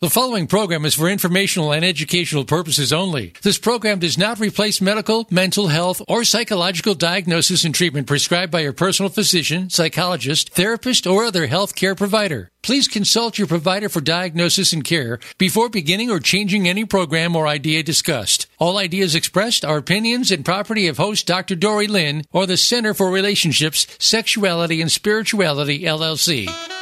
[0.00, 3.32] The following program is for informational and educational purposes only.
[3.42, 8.60] This program does not replace medical, mental health, or psychological diagnosis and treatment prescribed by
[8.60, 12.48] your personal physician, psychologist, therapist, or other health care provider.
[12.62, 17.48] Please consult your provider for diagnosis and care before beginning or changing any program or
[17.48, 18.46] idea discussed.
[18.60, 21.56] All ideas expressed are opinions and property of host Dr.
[21.56, 26.77] Dorree Lynn or the Center for Relationships, Sexuality, and Spirituality, LLC.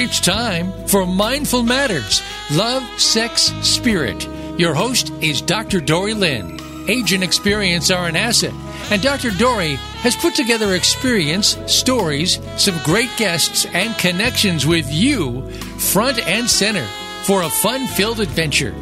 [0.00, 4.28] It's time for Mindful Matters Love, Sex, Spirit.
[4.56, 5.80] Your host is Dr.
[5.80, 6.60] Dorree Lynn.
[6.88, 8.54] Age and experience are an asset,
[8.92, 9.32] and Dr.
[9.32, 9.74] Dorree
[10.04, 16.86] has put together experience, stories, some great guests, and connections with you front and center
[17.24, 18.76] for a fun filled adventure.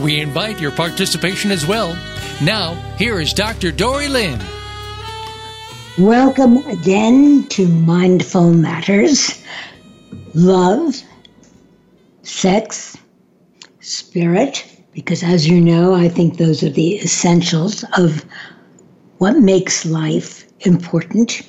[0.00, 1.98] We invite your participation as well.
[2.40, 3.72] Now, here is Dr.
[3.72, 4.38] Dorree Lynn.
[5.98, 9.42] Welcome again to Mindful Matters
[10.34, 11.02] love,
[12.22, 12.96] sex,
[13.80, 18.24] spirit, because as you know, I think those are the essentials of
[19.18, 21.42] what makes life important.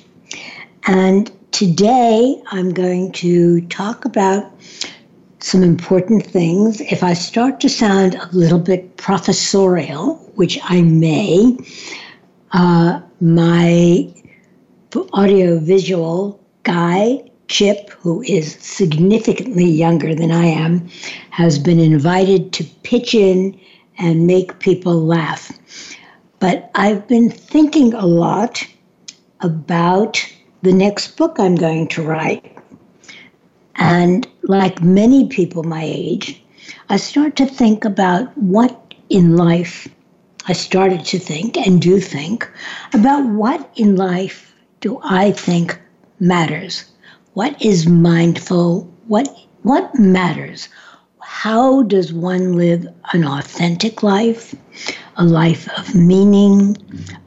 [0.86, 4.50] And today I'm going to talk about
[5.40, 6.80] some important things.
[6.80, 11.56] If I start to sound a little bit professorial, which I may,
[12.52, 14.12] uh, my
[15.14, 20.88] audiovisual guy Chip, who is significantly younger than I am,
[21.28, 23.60] has been invited to pitch in
[23.98, 25.52] and make people laugh.
[26.38, 28.66] But I've been thinking a lot
[29.42, 30.26] about
[30.62, 32.56] the next book I'm going to write.
[33.76, 36.42] And like many people my age,
[36.88, 39.86] I start to think about what in life
[40.48, 42.50] I started to think and do think
[42.94, 45.78] about what in life do I think
[46.18, 46.91] matters
[47.34, 48.82] what is mindful?
[49.06, 49.28] What
[49.62, 50.68] what matters?
[51.20, 54.54] How does one live an authentic life,
[55.16, 56.76] a life of meaning,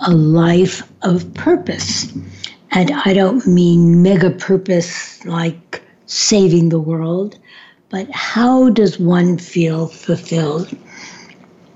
[0.02, 2.14] a life of purpose?
[2.72, 7.40] And I don't mean mega purpose like saving the world,
[7.90, 10.76] but how does one feel fulfilled?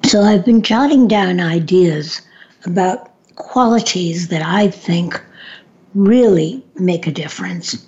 [0.06, 2.22] So I've been jotting down ideas
[2.66, 5.19] about qualities that I think
[5.95, 7.85] really make a difference.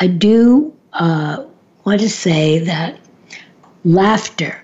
[0.00, 1.44] I do uh,
[1.84, 2.98] want to say that
[3.84, 4.62] laughter,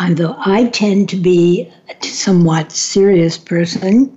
[0.00, 4.16] although I tend to be a somewhat serious person,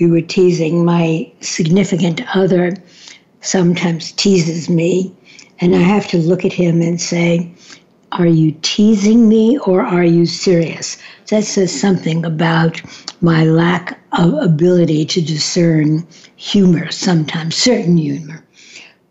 [0.00, 2.76] we were teasing, my significant other
[3.40, 5.14] sometimes teases me,
[5.60, 7.50] and I have to look at him and say,
[8.12, 10.96] Are you teasing me or are you serious?
[11.28, 12.80] That says something about
[13.20, 16.06] my lack of ability to discern
[16.36, 18.44] humor sometimes, certain humor.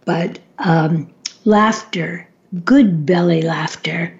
[0.05, 1.11] But um,
[1.43, 2.27] laughter,
[2.63, 4.17] good belly laughter,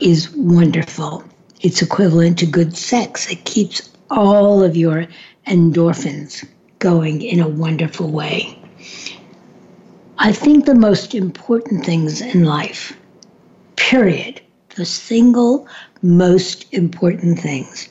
[0.00, 1.24] is wonderful.
[1.60, 3.30] It's equivalent to good sex.
[3.30, 5.06] It keeps all of your
[5.46, 6.46] endorphins
[6.78, 8.58] going in a wonderful way.
[10.18, 12.96] I think the most important things in life,
[13.90, 14.40] period,
[14.76, 15.66] the single
[16.02, 17.88] most important things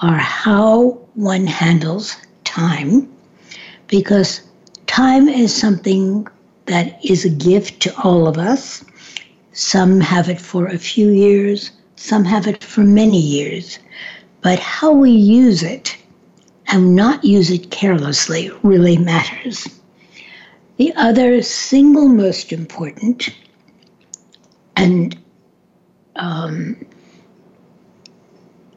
[0.00, 3.10] are how one handles time,
[3.88, 4.42] because
[4.86, 6.26] time is something
[6.66, 8.84] that is a gift to all of us.
[9.52, 13.78] Some have it for a few years, some have it for many years.
[14.42, 15.96] But how we use it
[16.66, 19.66] and not use it carelessly really matters.
[20.76, 23.30] The other single most important,
[24.76, 25.16] and
[26.16, 26.76] um,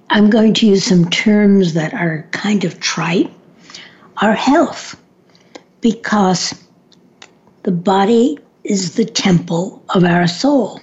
[0.09, 3.31] I'm going to use some terms that are kind of trite,
[4.22, 5.00] our health,
[5.81, 6.53] because
[7.63, 10.79] the body is the temple of our soul.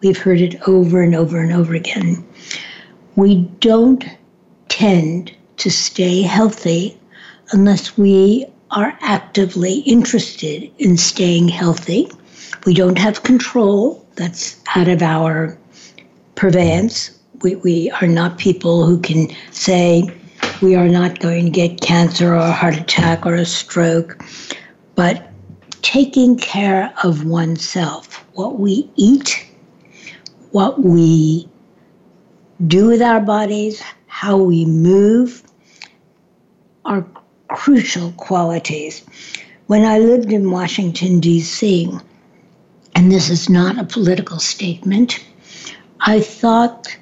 [0.00, 2.26] We've heard it over and over and over again.
[3.16, 4.04] We don't
[4.68, 6.98] tend to stay healthy
[7.52, 12.10] unless we are actively interested in staying healthy.
[12.64, 15.58] We don't have control, that's out of our
[16.40, 17.10] purveyance.
[17.42, 20.04] We, we are not people who can say
[20.62, 24.18] we are not going to get cancer or a heart attack or a stroke.
[24.94, 25.30] But
[25.82, 29.46] taking care of oneself, what we eat,
[30.52, 31.46] what we
[32.66, 35.42] do with our bodies, how we move,
[36.86, 37.06] are
[37.48, 39.04] crucial qualities.
[39.66, 41.90] When I lived in Washington, D.C.,
[42.94, 45.22] and this is not a political statement,
[46.02, 46.96] I thought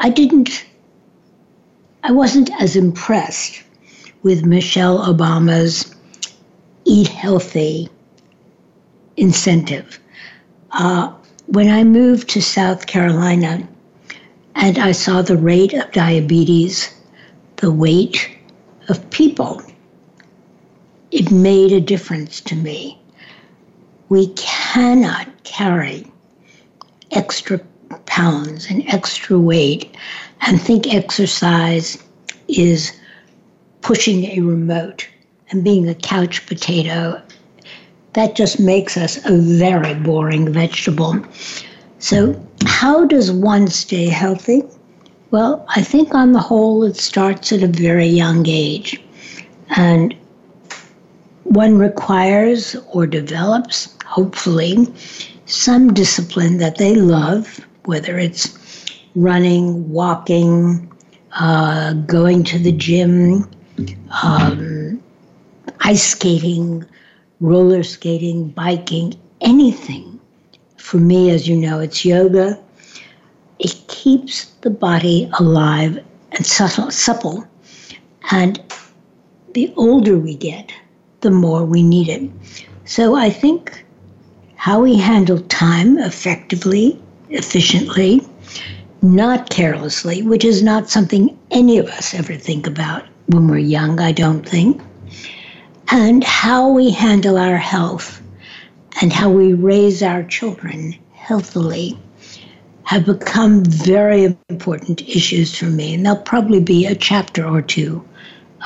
[0.00, 0.66] I didn't,
[2.02, 3.62] I wasn't as impressed
[4.22, 5.94] with Michelle Obama's
[6.84, 7.88] eat healthy
[9.16, 10.00] incentive.
[10.72, 11.12] Uh,
[11.46, 13.68] when I moved to South Carolina
[14.56, 16.92] and I saw the rate of diabetes,
[17.56, 18.28] the weight
[18.88, 19.62] of people,
[21.12, 23.00] it made a difference to me.
[24.08, 26.10] We cannot carry
[27.12, 27.60] extra
[28.06, 29.94] pounds and extra weight
[30.42, 32.02] and think exercise
[32.48, 32.92] is
[33.82, 35.08] pushing a remote
[35.50, 37.20] and being a couch potato.
[38.12, 41.24] That just makes us a very boring vegetable.
[41.98, 44.62] So, how does one stay healthy?
[45.30, 49.00] Well, I think on the whole, it starts at a very young age.
[49.76, 50.14] And
[51.44, 54.92] one requires or develops, hopefully,
[55.46, 58.56] some discipline that they love, whether it's
[59.14, 60.90] running, walking,
[61.32, 63.48] uh, going to the gym,
[64.22, 65.02] um,
[65.80, 66.84] ice skating,
[67.40, 70.20] roller skating, biking, anything.
[70.76, 72.58] For me, as you know, it's yoga.
[73.58, 77.46] It keeps the body alive and supple.
[78.30, 78.62] And
[79.54, 80.72] the older we get,
[81.20, 82.30] the more we need it.
[82.84, 83.84] So I think
[84.56, 87.00] how we handle time effectively,
[87.30, 88.26] efficiently,
[89.02, 94.00] not carelessly, which is not something any of us ever think about when we're young,
[94.00, 94.80] I don't think,
[95.90, 98.20] and how we handle our health
[99.00, 101.98] and how we raise our children healthily
[102.84, 105.94] have become very important issues for me.
[105.94, 108.04] And there'll probably be a chapter or two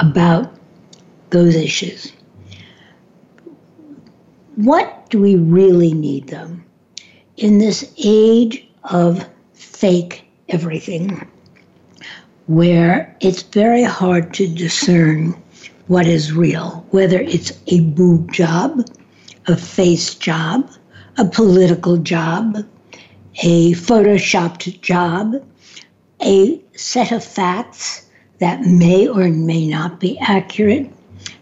[0.00, 0.50] about
[1.30, 2.12] those issues.
[4.56, 6.56] What do we really need, though?
[7.36, 11.28] In this age of fake everything,
[12.46, 15.34] where it's very hard to discern
[15.88, 18.88] what is real, whether it's a boob job,
[19.48, 20.70] a face job,
[21.18, 22.64] a political job,
[23.42, 25.34] a photoshopped job,
[26.22, 28.08] a set of facts
[28.38, 30.88] that may or may not be accurate.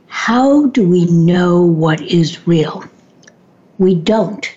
[0.06, 2.82] How do we know what is real?
[3.76, 4.50] We don't.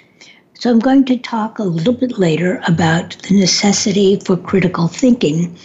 [0.57, 5.57] So I'm going to talk a little bit later about the necessity for critical thinking,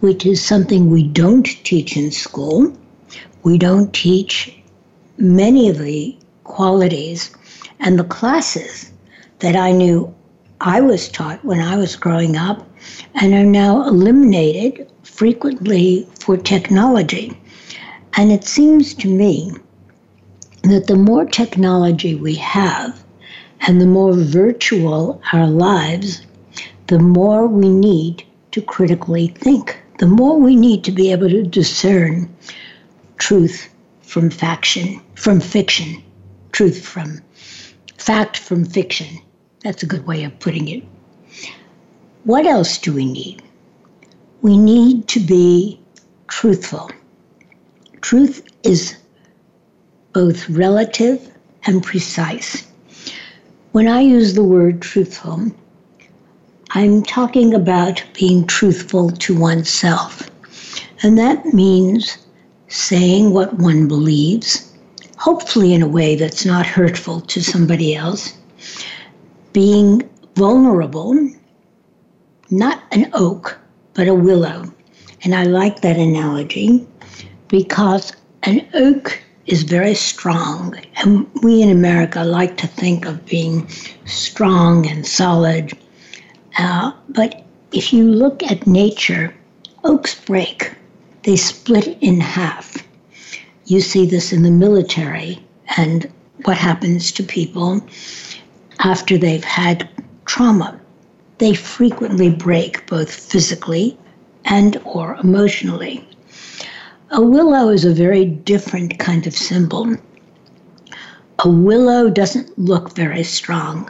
[0.00, 2.76] which is something we don't teach in school.
[3.42, 4.54] We don't teach
[5.16, 7.34] many of the qualities
[7.80, 8.92] and the classes
[9.38, 10.14] that I knew
[10.60, 12.68] I was taught when I was growing up
[13.14, 17.32] and are now eliminated frequently for technology.
[18.18, 19.52] And it seems to me
[20.64, 23.03] that the more technology we have
[23.66, 26.26] and the more virtual our lives,
[26.88, 31.42] the more we need to critically think, the more we need to be able to
[31.42, 32.28] discern
[33.16, 33.68] truth
[34.02, 36.02] from faction, from fiction,
[36.52, 37.22] truth from
[37.96, 39.18] fact from fiction.
[39.62, 40.84] That's a good way of putting it.
[42.24, 43.42] What else do we need?
[44.42, 45.80] We need to be
[46.28, 46.90] truthful.
[48.02, 48.94] Truth is
[50.12, 51.32] both relative
[51.64, 52.66] and precise.
[53.74, 55.50] When I use the word truthful,
[56.70, 60.30] I'm talking about being truthful to oneself.
[61.02, 62.18] And that means
[62.68, 64.72] saying what one believes,
[65.18, 68.38] hopefully in a way that's not hurtful to somebody else,
[69.52, 71.30] being vulnerable,
[72.50, 73.58] not an oak,
[73.94, 74.72] but a willow.
[75.24, 76.86] And I like that analogy
[77.48, 78.12] because
[78.44, 80.76] an oak is very strong.
[80.96, 83.68] And we in America like to think of being
[84.06, 85.72] strong and solid.
[86.58, 89.34] Uh, but if you look at nature,
[89.82, 90.72] oaks break,
[91.24, 92.76] they split in half.
[93.66, 95.44] You see this in the military
[95.76, 96.10] and
[96.44, 97.80] what happens to people
[98.80, 99.88] after they've had
[100.26, 100.78] trauma.
[101.38, 103.98] They frequently break both physically
[104.44, 106.06] and or emotionally.
[107.16, 109.94] A willow is a very different kind of symbol.
[111.38, 113.88] A willow doesn't look very strong.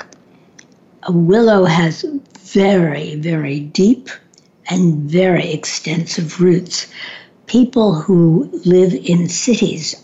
[1.05, 2.05] A willow has
[2.41, 4.11] very, very deep
[4.69, 6.87] and very extensive roots.
[7.47, 9.95] People who live in cities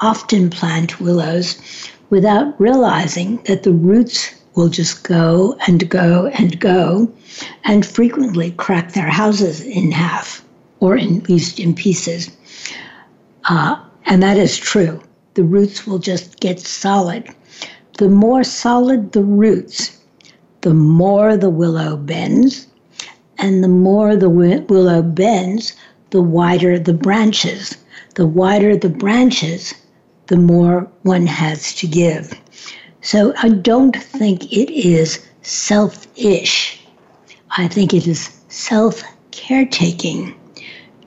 [0.00, 1.56] often plant willows
[2.10, 7.10] without realizing that the roots will just go and go and go
[7.64, 10.45] and frequently crack their houses in half
[10.80, 12.30] or at least in pieces.
[13.48, 15.00] Uh, and that is true.
[15.34, 17.28] The roots will just get solid.
[17.98, 19.98] The more solid the roots,
[20.62, 22.66] the more the willow bends.
[23.38, 25.74] And the more the willow bends,
[26.10, 27.76] the wider the branches.
[28.14, 29.74] The wider the branches,
[30.28, 32.32] the more one has to give.
[33.02, 36.80] So I don't think it is selfish.
[37.56, 40.34] I think it is self caretaking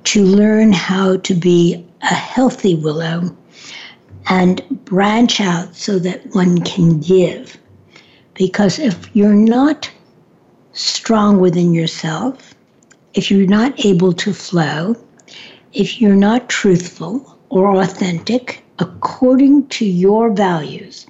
[0.05, 3.35] to learn how to be a healthy willow
[4.29, 7.57] and branch out so that one can give.
[8.35, 9.89] Because if you're not
[10.73, 12.55] strong within yourself,
[13.13, 14.95] if you're not able to flow,
[15.73, 21.05] if you're not truthful or authentic according to your values,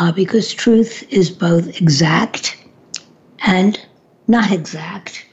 [0.00, 2.56] uh, because truth is both exact
[3.46, 3.78] and
[4.26, 5.24] not exact,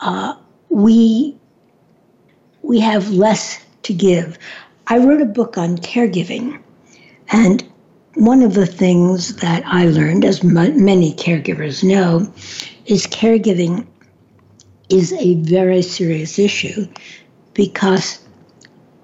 [0.00, 0.34] uh,
[0.74, 1.36] we
[2.62, 4.36] we have less to give.
[4.88, 6.60] I wrote a book on caregiving,
[7.28, 7.62] and
[8.14, 12.32] one of the things that I learned, as m- many caregivers know,
[12.86, 13.86] is caregiving
[14.88, 16.88] is a very serious issue
[17.54, 18.18] because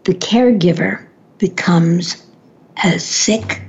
[0.04, 1.06] the caregiver
[1.38, 2.20] becomes
[2.78, 3.62] as sick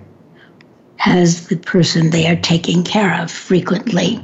[1.06, 4.20] as the person they are taking care of frequently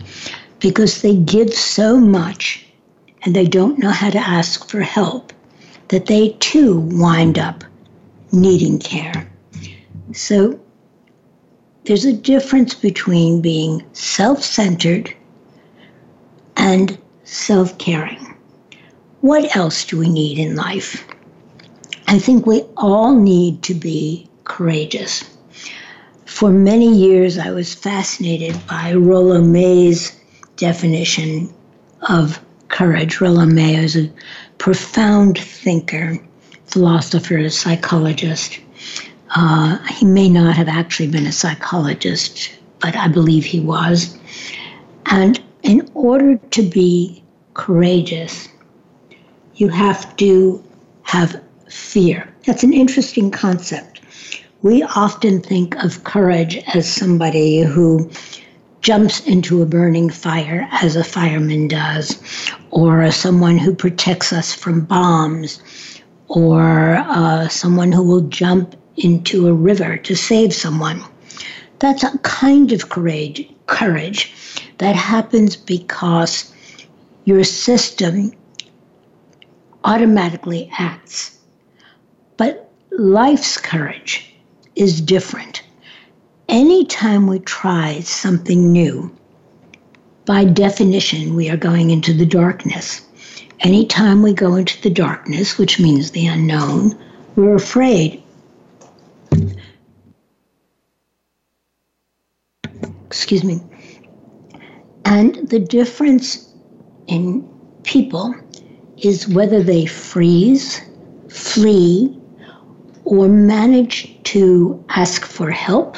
[0.59, 2.66] because they give so much
[3.27, 5.33] and they don't know how to ask for help
[5.89, 7.61] that they too wind up
[8.31, 9.29] needing care.
[10.13, 10.57] So
[11.83, 15.13] there's a difference between being self centered
[16.55, 18.33] and self caring.
[19.19, 21.05] What else do we need in life?
[22.07, 25.25] I think we all need to be courageous.
[26.23, 30.17] For many years, I was fascinated by Rollo May's
[30.55, 31.53] definition
[32.07, 32.39] of
[32.69, 33.21] courage.
[33.21, 34.11] Rollo May is a
[34.57, 36.17] profound thinker,
[36.65, 38.59] philosopher, psychologist.
[39.35, 44.17] Uh, he may not have actually been a psychologist, but I believe he was.
[45.05, 48.47] And in order to be courageous,
[49.55, 50.63] you have to
[51.03, 52.33] have fear.
[52.45, 54.01] That's an interesting concept.
[54.61, 58.09] We often think of courage as somebody who
[58.81, 62.21] jumps into a burning fire as a fireman does,
[62.71, 65.61] or someone who protects us from bombs,
[66.27, 71.03] or uh, someone who will jump into a river to save someone.
[71.79, 74.33] That's a kind of courage, courage
[74.79, 76.53] that happens because
[77.25, 78.31] your system
[79.83, 81.37] automatically acts.
[82.37, 84.33] But life's courage
[84.75, 85.63] is different.
[86.49, 89.13] Anytime we try something new,
[90.25, 93.01] by definition, we are going into the darkness.
[93.59, 96.97] Anytime we go into the darkness, which means the unknown,
[97.35, 98.23] we're afraid.
[103.07, 103.61] Excuse me.
[105.03, 106.53] And the difference
[107.07, 107.49] in
[107.83, 108.33] people
[108.97, 110.81] is whether they freeze,
[111.29, 112.17] flee,
[113.05, 115.97] or manage to ask for help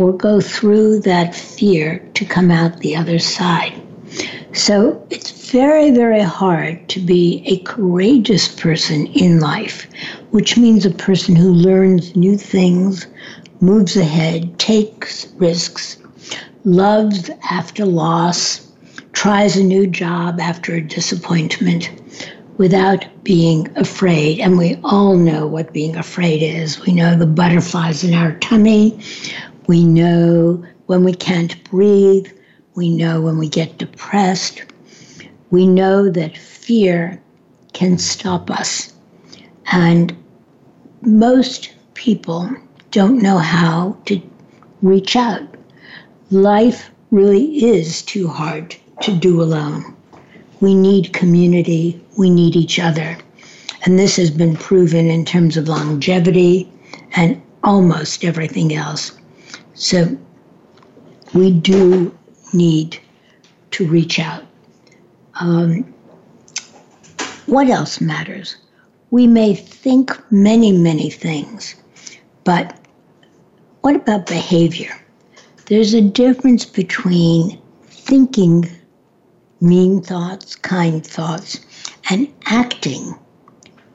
[0.00, 3.78] or go through that fear to come out the other side.
[4.54, 9.86] So it's very, very hard to be a courageous person in life,
[10.30, 13.08] which means a person who learns new things,
[13.60, 15.98] moves ahead, takes risks,
[16.64, 18.66] loves after loss,
[19.12, 21.90] tries a new job after a disappointment
[22.56, 24.40] without being afraid.
[24.40, 26.80] And we all know what being afraid is.
[26.86, 28.98] We know the butterflies in our tummy.
[29.70, 32.26] We know when we can't breathe.
[32.74, 34.64] We know when we get depressed.
[35.52, 37.22] We know that fear
[37.72, 38.92] can stop us.
[39.70, 40.12] And
[41.02, 42.50] most people
[42.90, 44.20] don't know how to
[44.82, 45.42] reach out.
[46.32, 49.94] Life really is too hard to do alone.
[50.60, 53.16] We need community, we need each other.
[53.84, 56.68] And this has been proven in terms of longevity
[57.14, 59.16] and almost everything else.
[59.80, 60.14] So
[61.32, 62.14] we do
[62.52, 63.00] need
[63.70, 64.44] to reach out.
[65.40, 65.94] Um,
[67.46, 68.56] what else matters?
[69.10, 71.76] We may think many, many things,
[72.44, 72.76] but
[73.80, 74.94] what about behavior?
[75.64, 78.70] There's a difference between thinking
[79.62, 81.58] mean thoughts, kind thoughts,
[82.10, 83.18] and acting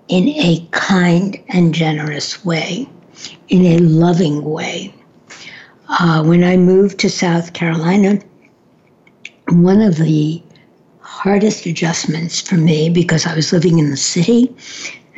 [0.07, 2.89] in a kind and generous way,
[3.49, 4.91] in a loving way.
[5.97, 8.19] Uh, when I moved to South Carolina,
[9.47, 10.43] one of the
[10.99, 14.53] hardest adjustments for me because I was living in the city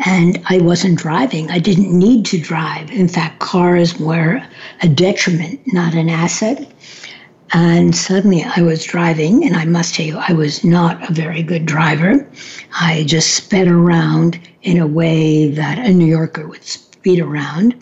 [0.06, 1.50] and I wasn't driving.
[1.50, 2.92] I didn't need to drive.
[2.92, 4.46] In fact, cars were
[4.84, 6.72] a detriment, not an asset.
[7.54, 11.42] And suddenly I was driving, and I must tell you, I was not a very
[11.42, 12.30] good driver.
[12.80, 17.74] I just sped around in a way that a New Yorker would speed around.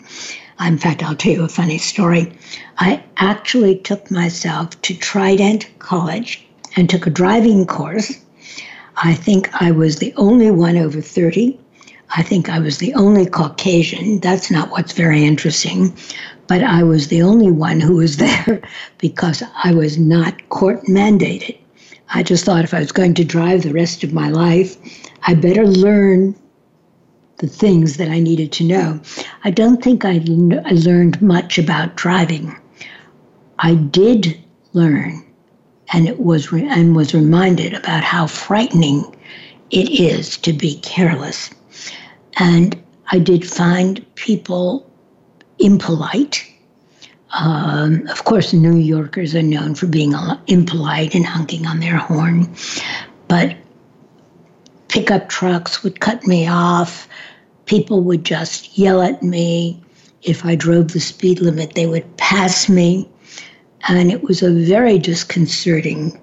[0.58, 2.32] In fact, I'll tell you a funny story.
[2.78, 6.46] I actually took myself to Trident College
[6.76, 8.14] and took a driving course.
[8.96, 11.58] I think I was the only one over 30.
[12.16, 14.20] I think I was the only Caucasian.
[14.20, 15.94] That's not what's very interesting.
[16.46, 18.62] But I was the only one who was there
[18.98, 21.58] because I was not court mandated.
[22.14, 24.76] I just thought if I was going to drive the rest of my life,
[25.24, 26.34] I better learn
[27.38, 29.00] the things that I needed to know.
[29.44, 32.56] I don't think I, learned much about driving.
[33.58, 34.38] I did
[34.72, 35.24] learn
[35.92, 39.04] and it was re- and was reminded about how frightening
[39.70, 41.50] it is to be careless.
[42.38, 44.88] And I did find people
[45.58, 46.44] impolite.
[47.38, 50.14] Um, of course, New Yorkers are known for being
[50.46, 52.54] impolite and honking on their horn,
[53.28, 53.56] but
[54.96, 57.06] pickup trucks would cut me off.
[57.66, 59.78] People would just yell at me.
[60.22, 63.06] If I drove the speed limit, they would pass me.
[63.88, 66.18] And it was a very disconcerting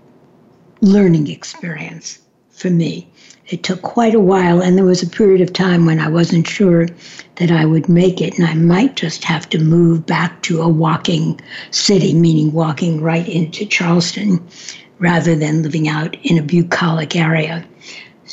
[0.82, 2.18] learning experience
[2.50, 3.08] for me.
[3.50, 6.48] It took quite a while, and there was a period of time when I wasn't
[6.48, 6.88] sure
[7.36, 10.68] that I would make it, and I might just have to move back to a
[10.68, 11.39] walking
[11.70, 14.44] city, meaning walking right into Charleston
[14.98, 17.63] rather than living out in a bucolic area.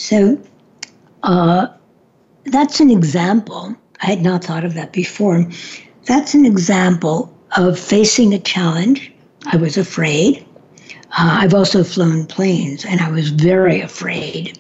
[0.01, 0.41] So
[1.23, 1.67] uh,
[2.45, 3.77] that's an example.
[4.01, 5.47] I had not thought of that before.
[6.07, 9.13] That's an example of facing a challenge
[9.53, 10.47] I was afraid.
[11.19, 14.59] Uh, I've also flown planes, and I was very afraid.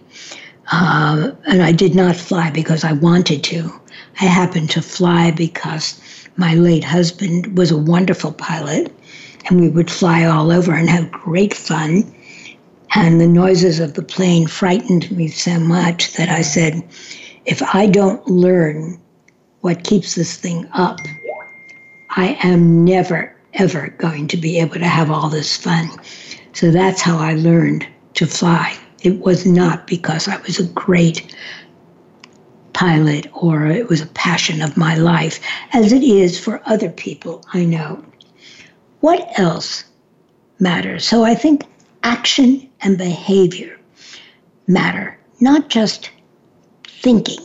[0.70, 3.72] Uh, and I did not fly because I wanted to.
[4.20, 5.98] I happened to fly because
[6.36, 8.94] my late husband was a wonderful pilot,
[9.48, 12.14] and we would fly all over and have great fun.
[12.94, 16.82] And the noises of the plane frightened me so much that I said,
[17.46, 19.00] if I don't learn
[19.60, 20.98] what keeps this thing up,
[22.10, 25.88] I am never, ever going to be able to have all this fun.
[26.52, 28.76] So that's how I learned to fly.
[29.02, 31.34] It was not because I was a great
[32.72, 35.40] pilot or it was a passion of my life,
[35.72, 38.04] as it is for other people I know.
[39.00, 39.84] What else
[40.58, 41.06] matters?
[41.06, 41.64] So I think
[42.02, 43.78] action and behavior
[44.66, 46.10] matter, not just
[46.84, 47.40] thinking,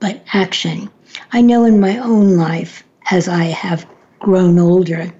[0.00, 0.90] but action.
[1.32, 3.86] I know in my own life, as I have
[4.18, 5.12] grown older,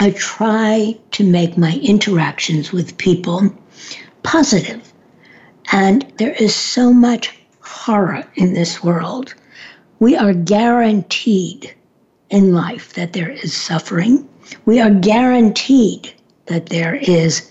[0.00, 3.54] I try to make my interactions with people
[4.22, 4.92] positive.
[5.70, 9.34] And there is so much horror in this world.
[10.00, 11.72] We are guaranteed
[12.30, 14.28] in life that there is suffering.
[14.64, 16.12] We are guaranteed
[16.46, 17.48] that there is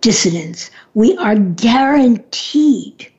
[0.00, 0.70] dissidence.
[0.94, 3.10] We are guaranteed.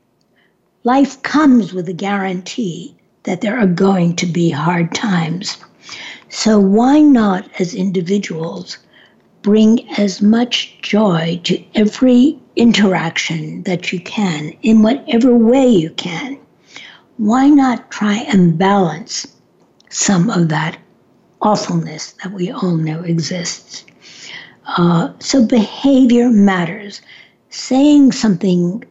[0.83, 5.57] Life comes with a guarantee that there are going to be hard times.
[6.29, 8.77] So, why not, as individuals,
[9.41, 16.37] bring as much joy to every interaction that you can in whatever way you can?
[17.17, 19.27] Why not try and balance
[19.89, 20.77] some of that
[21.41, 23.85] awfulness that we all know exists?
[24.77, 27.01] Uh, so, behavior matters.
[27.49, 28.83] Saying something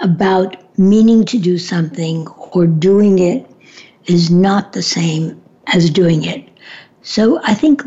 [0.00, 3.50] about meaning to do something or doing it
[4.06, 6.46] is not the same as doing it.
[7.02, 7.82] So I think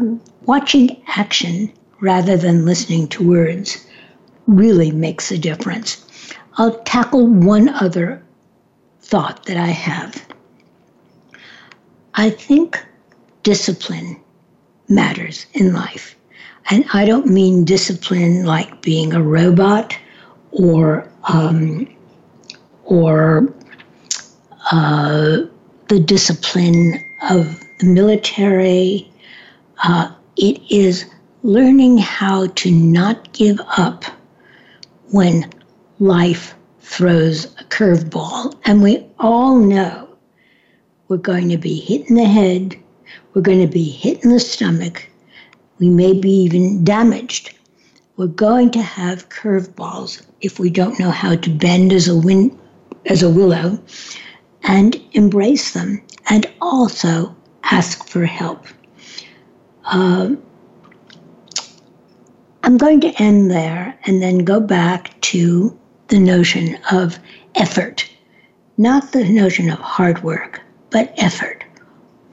[0.45, 3.85] watching action rather than listening to words
[4.47, 6.03] really makes a difference.
[6.57, 8.23] I'll tackle one other
[9.01, 10.25] thought that I have.
[12.15, 12.83] I think
[13.43, 14.19] discipline
[14.89, 16.16] matters in life.
[16.69, 19.97] And I don't mean discipline like being a robot
[20.51, 21.87] or um,
[22.83, 23.53] or
[24.71, 25.37] uh,
[25.87, 29.09] the discipline of the military.
[29.83, 31.05] Uh, it is
[31.43, 34.03] learning how to not give up
[35.11, 35.49] when
[35.99, 38.55] life throws a curveball.
[38.65, 40.09] And we all know
[41.07, 42.75] we're going to be hit in the head,
[43.33, 45.07] we're going to be hit in the stomach,
[45.79, 47.53] we may be even damaged.
[48.15, 52.57] We're going to have curveballs if we don't know how to bend as a wind,
[53.05, 53.79] as a willow
[54.63, 58.65] and embrace them and also ask for help.
[59.85, 60.41] Um,
[62.63, 67.19] I'm going to end there and then go back to the notion of
[67.55, 68.09] effort,
[68.77, 71.63] not the notion of hard work, but effort.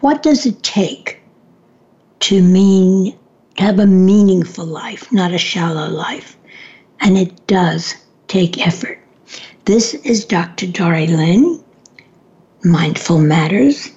[0.00, 1.20] What does it take
[2.20, 3.16] to mean
[3.58, 6.36] have a meaningful life, not a shallow life?
[7.00, 7.94] And it does
[8.28, 8.98] take effort.
[9.64, 10.66] This is Dr.
[10.66, 11.62] Dorree Lynn,
[12.64, 13.90] Mindful Matters.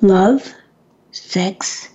[0.00, 0.54] love,
[1.12, 1.88] sex,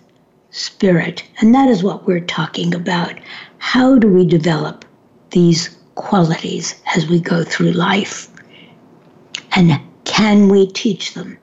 [0.51, 1.23] spirit.
[1.39, 3.13] And that is what we're talking about.
[3.59, 4.86] How do we develop
[5.31, 8.29] these qualities as we go through life?
[9.55, 11.38] And can we teach them?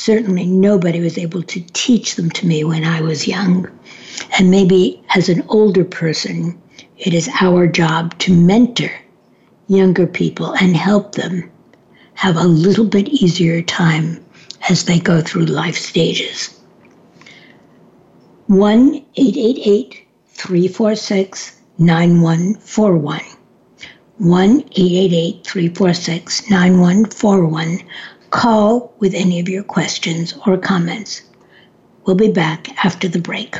[0.00, 3.68] Certainly, nobody was able to teach them to me when I was young.
[4.38, 6.58] And maybe as an older person,
[6.96, 8.90] it is our job to mentor
[9.68, 11.50] younger people and help them
[12.14, 14.24] have a little bit easier time
[14.70, 16.48] as they go through life stages.
[18.46, 23.20] 1 888 346 9141.
[24.16, 27.80] 1 888 346 9141.
[28.30, 31.22] Call with any of your questions or comments.
[32.04, 33.56] We'll be back after the break.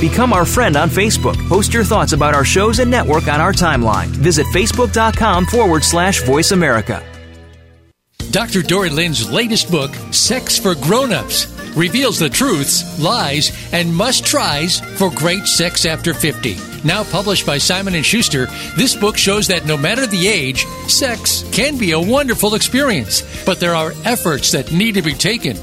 [0.00, 1.36] Become our friend on Facebook.
[1.48, 4.08] Post your thoughts about our shows and network on our timeline.
[4.08, 7.02] Visit facebook.com forward slash voice America.
[8.34, 8.62] Dr.
[8.62, 15.46] Dorree Lynn's latest book, Sex for Grown-Ups, reveals the truths, lies, and must-tries for great
[15.46, 16.56] sex after 50.
[16.82, 21.48] Now published by Simon & Schuster, this book shows that no matter the age, sex
[21.52, 25.56] can be a wonderful experience, but there are efforts that need to be taken.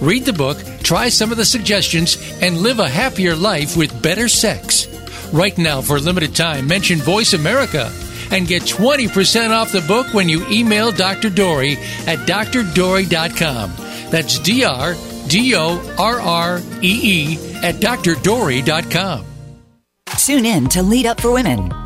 [0.00, 4.26] Read the book, try some of the suggestions, and live a happier life with better
[4.26, 4.88] sex.
[5.32, 7.88] Right now, for a limited time, mention Voice America
[8.30, 11.30] and get 20% off the book when you email Dr.
[11.30, 13.72] Dorree at drdorree.com.
[14.10, 14.94] That's D R
[15.28, 19.24] D O R R E E at drdorree.com.
[20.18, 21.85] Tune in to Lead Up for Women.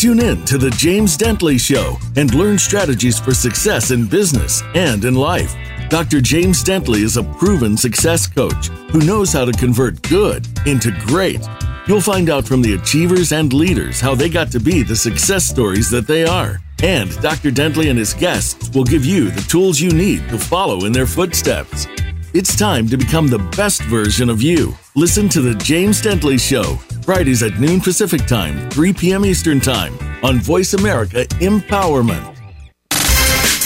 [0.00, 5.04] Tune in to The James Dentley Show and learn strategies for success in business and
[5.04, 5.54] in life.
[5.90, 6.22] Dr.
[6.22, 11.46] James Dentley is a proven success coach who knows how to convert good into great.
[11.86, 15.44] You'll find out from the achievers and leaders how they got to be the success
[15.44, 16.62] stories that they are.
[16.82, 17.50] And Dr.
[17.50, 21.06] Dentley and his guests will give you the tools you need to follow in their
[21.06, 21.86] footsteps.
[22.32, 24.74] It's time to become the best version of you.
[24.96, 26.74] Listen to The James Dentley Show,
[27.04, 29.24] Fridays at noon Pacific Time, 3 p.m.
[29.24, 32.39] Eastern Time on Voice America Empowerment.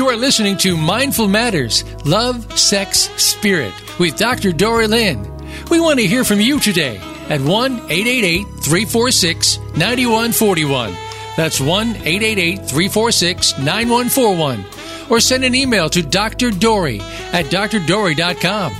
[0.00, 4.50] You are listening to Mindful Matters Love, Sex, Spirit with Dr.
[4.50, 5.30] Dorree Lynn.
[5.70, 6.96] We want to hear from you today
[7.28, 10.96] at 1 888 346 9141.
[11.36, 14.64] That's 1 888 346 9141.
[15.10, 16.50] Or send an email to Dr.
[16.50, 17.00] Dorree
[17.34, 18.72] at drdorree.com.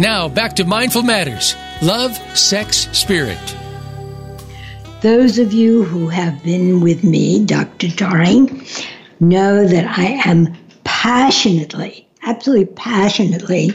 [0.00, 3.56] Now back to Mindful Matters Love, Sex, Spirit.
[5.00, 7.88] Those of you who have been with me, Dr.
[7.88, 8.46] Dorree,
[9.18, 10.56] know that I am
[11.00, 13.72] passionately, absolutely passionately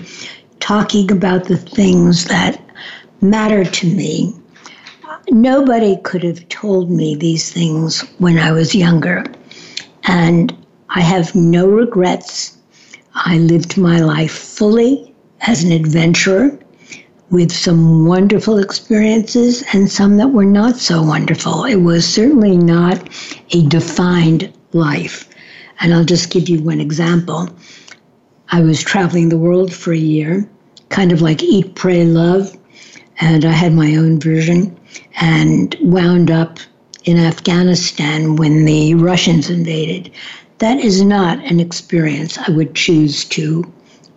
[0.59, 2.61] talking about the things that
[3.21, 4.35] matter to me.
[5.29, 9.23] Nobody could have told me these things when I was younger.
[10.03, 10.53] And
[10.89, 12.57] I have no regrets.
[13.15, 15.15] I lived my life fully
[15.47, 16.59] as an adventurer
[17.29, 21.63] with some wonderful experiences and some that were not so wonderful.
[21.63, 23.01] It was certainly not
[23.51, 25.29] a defined life.
[25.83, 27.49] And I'll just give you one example.
[28.49, 30.49] I was traveling the world for a year,
[30.89, 32.55] kind of like Eat, Pray, Love,
[33.19, 34.79] and I had my own version
[35.19, 36.59] and wound up
[37.03, 40.09] in Afghanistan when the Russians invaded.
[40.59, 43.69] That is not an experience I would choose to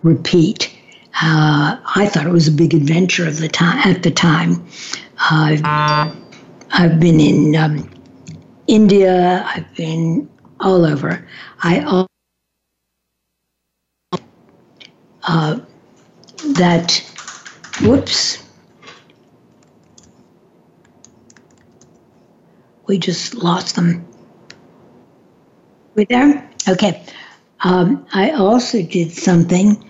[0.02, 0.72] repeat.
[1.20, 4.64] Uh, I thought it was a big adventure of the time at the time.
[5.30, 6.14] Uh,
[6.70, 7.90] I've been in um,
[8.68, 9.44] India.
[9.48, 10.28] I've been
[10.60, 11.26] all over.
[11.62, 12.06] I
[15.28, 15.60] uh,
[16.54, 17.02] that
[17.82, 18.42] whoops.
[22.86, 24.06] We just lost them.
[25.94, 26.48] with there?
[26.68, 27.04] Okay.
[27.64, 29.82] Um, I also did something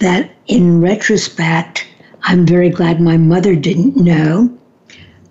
[0.00, 1.86] that, in retrospect,
[2.24, 4.56] I'm very glad my mother didn't know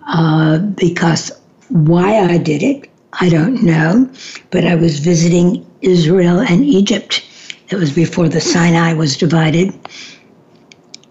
[0.06, 1.30] uh, because
[1.68, 4.10] why I did it, I don't know.
[4.50, 7.24] But I was visiting Israel and Egypt.
[7.68, 9.72] It was before the Sinai was divided.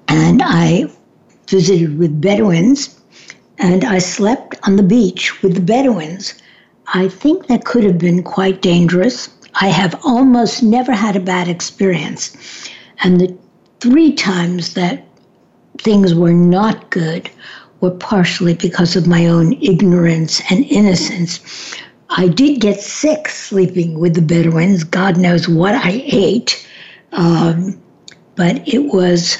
[0.07, 0.85] And I
[1.47, 3.01] visited with Bedouins
[3.57, 6.33] and I slept on the beach with the Bedouins.
[6.93, 9.29] I think that could have been quite dangerous.
[9.55, 12.35] I have almost never had a bad experience.
[13.03, 13.37] And the
[13.79, 15.05] three times that
[15.77, 17.29] things were not good
[17.81, 21.39] were partially because of my own ignorance and innocence.
[22.12, 24.84] I did get sick sleeping with the Bedouins.
[24.84, 26.67] God knows what I ate.
[27.13, 27.82] Um,
[28.36, 29.38] but it was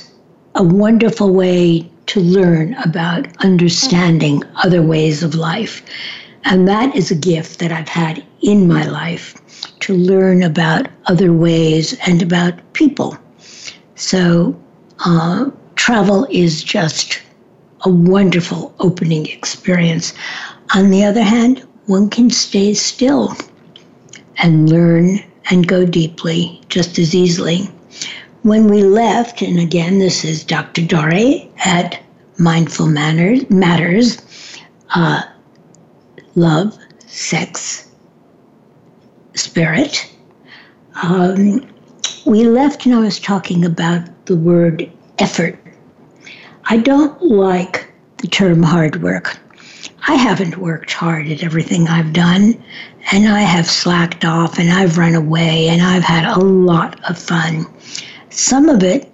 [0.56, 5.82] a wonderful way to learn about understanding other ways of life.
[6.46, 9.36] And that is a gift that I've had in my life
[9.82, 13.18] to learn about other ways and about people.
[13.96, 14.60] So,
[15.06, 17.22] uh, travel is just
[17.82, 20.14] a wonderful opening experience.
[20.74, 23.36] On the other hand, one can stay still
[24.38, 27.70] and learn and go deeply just as easily.
[28.44, 30.82] When we left, and again, this is Dr.
[30.82, 32.02] Dore at
[32.38, 34.17] Mindful Manners, Matters,
[34.96, 35.22] uh,
[36.36, 37.88] love, sex,
[39.36, 40.12] spirit.
[41.04, 41.67] Um,
[42.26, 44.89] we left and I was talking about the word
[45.20, 45.58] effort.
[46.65, 49.38] I don't like the term hard work.
[50.08, 52.62] I haven't worked hard at everything I've done,
[53.12, 57.18] and I have slacked off and I've run away and I've had a lot of
[57.18, 57.66] fun.
[58.30, 59.12] Some of it,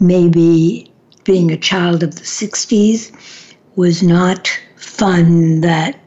[0.00, 0.92] maybe
[1.24, 5.98] being a child of the 60s, was not fun that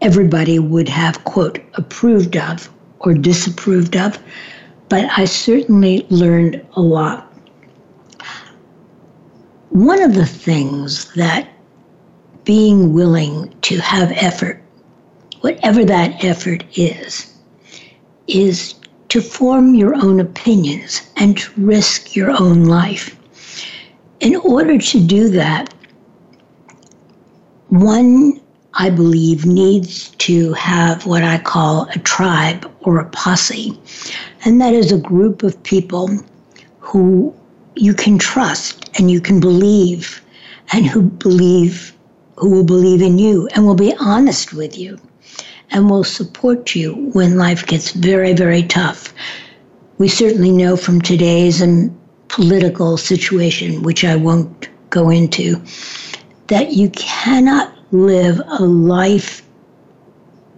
[0.00, 2.70] everybody would have, quote, approved of
[3.00, 4.18] or disapproved of,
[4.88, 7.32] but I certainly learned a lot.
[9.70, 11.48] One of the things that
[12.44, 14.62] being willing to have effort,
[15.40, 17.32] whatever that effort is,
[18.26, 18.74] is
[19.08, 23.16] to form your own opinions and to risk your own life.
[24.20, 25.72] In order to do that,
[27.68, 28.40] one
[28.76, 33.78] I believe, needs to have what I call a tribe or a posse.
[34.44, 36.10] And that is a group of people
[36.80, 37.32] who
[37.76, 40.24] you can trust and you can believe
[40.72, 41.93] and who believe,
[42.36, 44.98] who will believe in you and will be honest with you
[45.70, 49.14] and will support you when life gets very, very tough.
[49.98, 51.96] We certainly know from today's um,
[52.28, 55.62] political situation, which I won't go into,
[56.48, 59.42] that you cannot live a life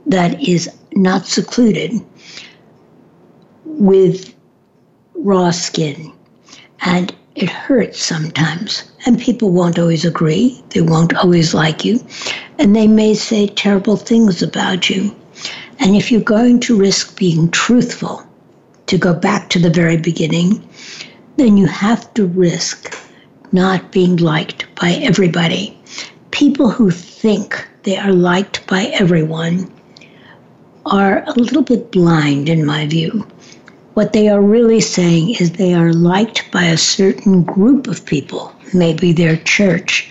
[0.06, 1.92] that is not secluded
[3.64, 4.34] with
[5.14, 6.12] raw skin.
[6.80, 8.84] And it hurts sometimes.
[9.04, 10.62] And people won't always agree.
[10.70, 12.04] They won't always like you.
[12.58, 15.14] And they may say terrible things about you.
[15.78, 18.26] And if you're going to risk being truthful,
[18.86, 20.66] to go back to the very beginning,
[21.36, 22.96] then you have to risk
[23.52, 25.76] not being liked by everybody.
[26.30, 29.70] People who think they are liked by everyone
[30.86, 33.26] are a little bit blind, in my view.
[33.96, 38.54] What they are really saying is they are liked by a certain group of people,
[38.74, 40.10] maybe their church,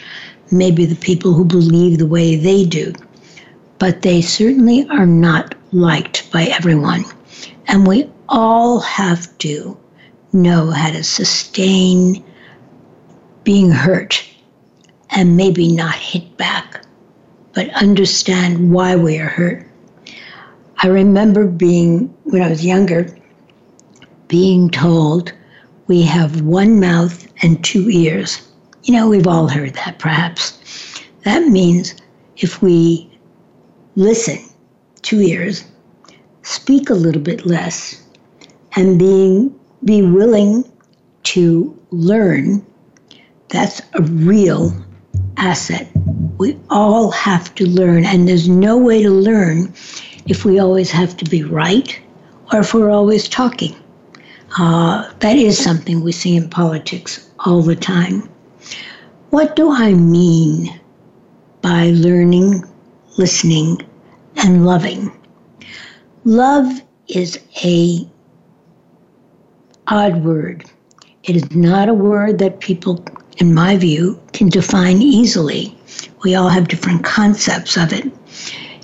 [0.51, 2.93] maybe the people who believe the way they do,
[3.77, 7.05] but they certainly are not liked by everyone.
[7.67, 9.77] And we all have to
[10.33, 12.25] know how to sustain
[13.43, 14.27] being hurt
[15.11, 16.83] and maybe not hit back
[17.53, 19.63] but understand why we are hurt.
[20.79, 23.15] I remember being, when I was younger,
[24.27, 25.31] being told
[25.87, 28.41] we have one mouth and two ears.
[28.83, 30.59] You know, we've all heard that perhaps.
[31.23, 31.95] That means
[32.37, 33.09] if we
[33.95, 34.39] listen,
[35.01, 35.63] two ears,
[36.43, 38.03] speak a little bit less,
[38.75, 40.63] and being be willing
[41.23, 42.65] to learn,
[43.49, 44.75] that's a real
[45.37, 45.87] asset.
[46.37, 49.73] We all have to learn, and there's no way to learn
[50.27, 51.99] if we always have to be right
[52.51, 53.75] or if we're always talking.
[54.57, 58.29] Uh, that is something we see in politics all the time.
[59.31, 60.79] What do I mean
[61.61, 62.63] by learning,
[63.17, 63.81] listening,
[64.37, 65.11] and loving?
[66.23, 68.07] Love is a
[69.87, 70.65] odd word.
[71.23, 73.03] It is not a word that people
[73.37, 75.77] in my view, can define easily.
[76.23, 78.11] We all have different concepts of it.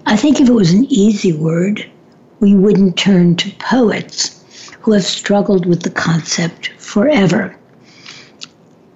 [0.06, 1.90] I think if it was an easy word,
[2.40, 4.41] we wouldn't turn to poets
[4.82, 7.56] who have struggled with the concept forever.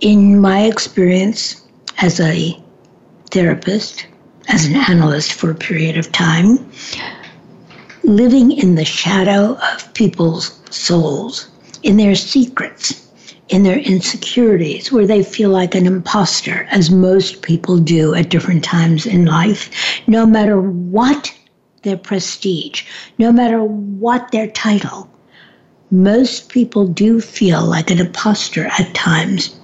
[0.01, 1.63] In my experience
[1.99, 2.59] as a
[3.31, 4.05] therapist,
[4.47, 6.71] as an analyst for a period of time,
[8.03, 11.47] living in the shadow of people's souls,
[11.83, 13.07] in their secrets,
[13.49, 18.63] in their insecurities, where they feel like an imposter, as most people do at different
[18.63, 19.69] times in life,
[20.07, 21.33] no matter what
[21.83, 22.83] their prestige,
[23.19, 25.09] no matter what their title.
[25.91, 29.55] Most people do feel like an imposter at times.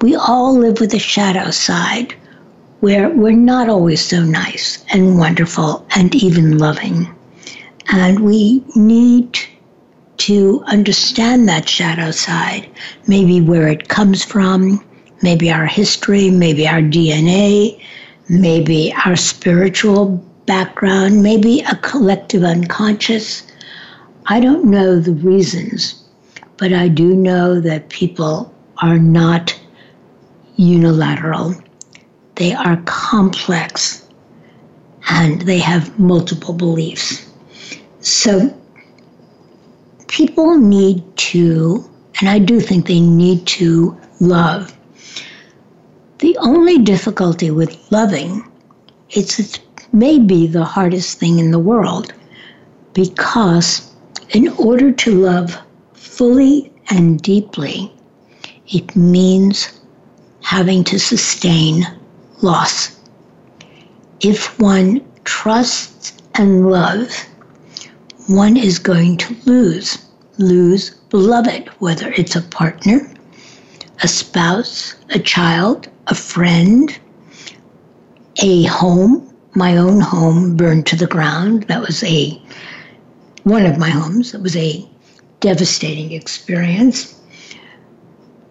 [0.00, 2.14] We all live with a shadow side
[2.80, 7.08] where we're not always so nice and wonderful and even loving.
[7.92, 9.38] And we need
[10.18, 12.68] to understand that shadow side,
[13.06, 14.84] maybe where it comes from,
[15.22, 17.80] maybe our history, maybe our DNA,
[18.28, 23.44] maybe our spiritual background, maybe a collective unconscious.
[24.26, 26.04] I don't know the reasons,
[26.56, 29.58] but I do know that people are not
[30.56, 31.54] unilateral.
[32.36, 34.06] They are complex
[35.08, 37.28] and they have multiple beliefs.
[38.00, 38.56] So
[40.06, 44.76] people need to, and I do think they need to love.
[46.18, 48.48] The only difficulty with loving
[49.10, 49.58] is it's
[49.92, 52.12] maybe the hardest thing in the world
[52.94, 53.91] because
[54.32, 55.58] in order to love
[55.92, 57.92] fully and deeply,
[58.68, 59.80] it means
[60.42, 61.86] having to sustain
[62.40, 62.98] loss.
[64.20, 67.26] If one trusts and loves,
[68.26, 69.98] one is going to lose.
[70.38, 73.12] Lose beloved, whether it's a partner,
[74.02, 76.98] a spouse, a child, a friend,
[78.42, 79.28] a home.
[79.54, 81.64] My own home burned to the ground.
[81.64, 82.40] That was a
[83.44, 84.34] one of my homes.
[84.34, 84.88] It was a
[85.40, 87.20] devastating experience.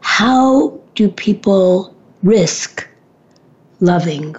[0.01, 2.87] How do people risk
[3.79, 4.35] loving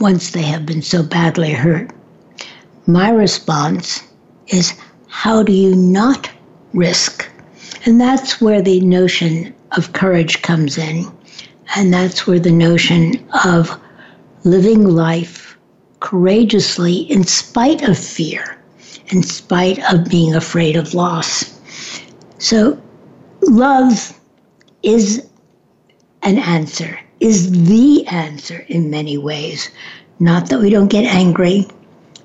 [0.00, 1.90] once they have been so badly hurt?
[2.86, 4.02] My response
[4.48, 4.74] is
[5.08, 6.30] how do you not
[6.72, 7.28] risk?
[7.84, 11.06] And that's where the notion of courage comes in.
[11.76, 13.78] And that's where the notion of
[14.44, 15.56] living life
[16.00, 18.58] courageously in spite of fear,
[19.12, 21.60] in spite of being afraid of loss.
[22.38, 22.80] So,
[23.42, 24.18] love
[24.82, 25.26] is
[26.22, 29.70] an answer, is the answer in many ways.
[30.18, 31.68] Not that we don't get angry,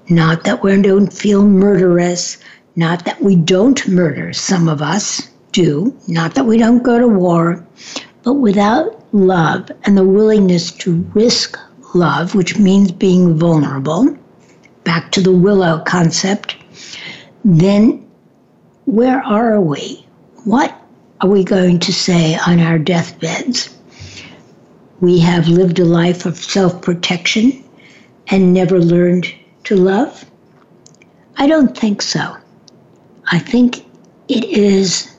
[0.10, 2.38] not that we don't feel murderous,
[2.76, 7.08] not that we don't murder, some of us do, not that we don't go to
[7.08, 7.66] war,
[8.24, 11.60] but without love and the willingness to risk
[11.96, 14.16] love, which means being vulnerable,
[14.84, 16.56] back to the willow concept,
[17.48, 18.06] then
[18.84, 20.06] where are we?
[20.44, 20.76] What
[21.22, 23.74] are we going to say on our deathbeds?
[25.00, 27.64] We have lived a life of self protection
[28.28, 29.34] and never learned
[29.64, 30.26] to love?
[31.38, 32.36] I don't think so.
[33.32, 33.86] I think
[34.28, 35.16] it is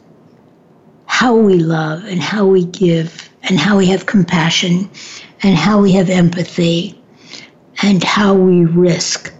[1.07, 4.91] how we love and how we give and how we have compassion
[5.43, 7.01] and how we have empathy
[7.83, 9.33] and how we risk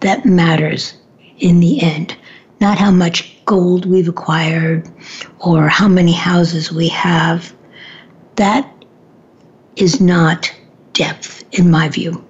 [0.00, 0.94] that matters
[1.38, 2.16] in the end.
[2.60, 4.90] Not how much gold we've acquired
[5.38, 7.54] or how many houses we have.
[8.36, 8.70] That
[9.76, 10.52] is not
[10.92, 12.24] depth, in my view.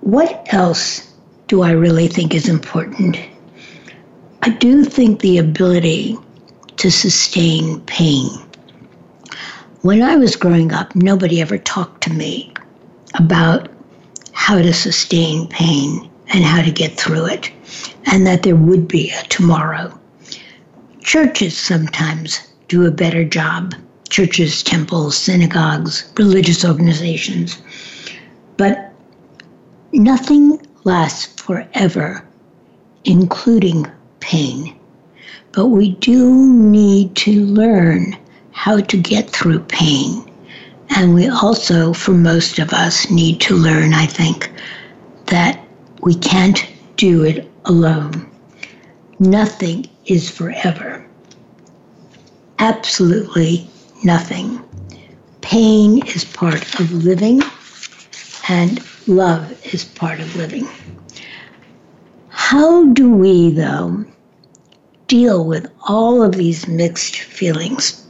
[0.00, 1.12] What else
[1.48, 3.18] do I really think is important?
[4.42, 6.18] I do think the ability
[6.76, 8.28] to sustain pain.
[9.80, 12.52] When I was growing up, nobody ever talked to me
[13.14, 13.68] about
[14.32, 17.50] how to sustain pain and how to get through it,
[18.06, 19.98] and that there would be a tomorrow.
[21.00, 23.74] Churches sometimes do a better job
[24.08, 27.62] churches, temples, synagogues, religious organizations.
[28.58, 28.92] But
[29.94, 32.24] Nothing lasts forever,
[33.04, 33.86] including
[34.20, 34.74] pain.
[35.52, 38.16] But we do need to learn
[38.52, 40.24] how to get through pain.
[40.96, 44.50] And we also, for most of us, need to learn, I think,
[45.26, 45.61] that
[46.02, 48.28] we can't do it alone.
[49.18, 51.06] Nothing is forever.
[52.58, 53.68] Absolutely
[54.04, 54.62] nothing.
[55.40, 57.40] Pain is part of living,
[58.48, 60.68] and love is part of living.
[62.28, 64.04] How do we, though,
[65.06, 68.06] deal with all of these mixed feelings?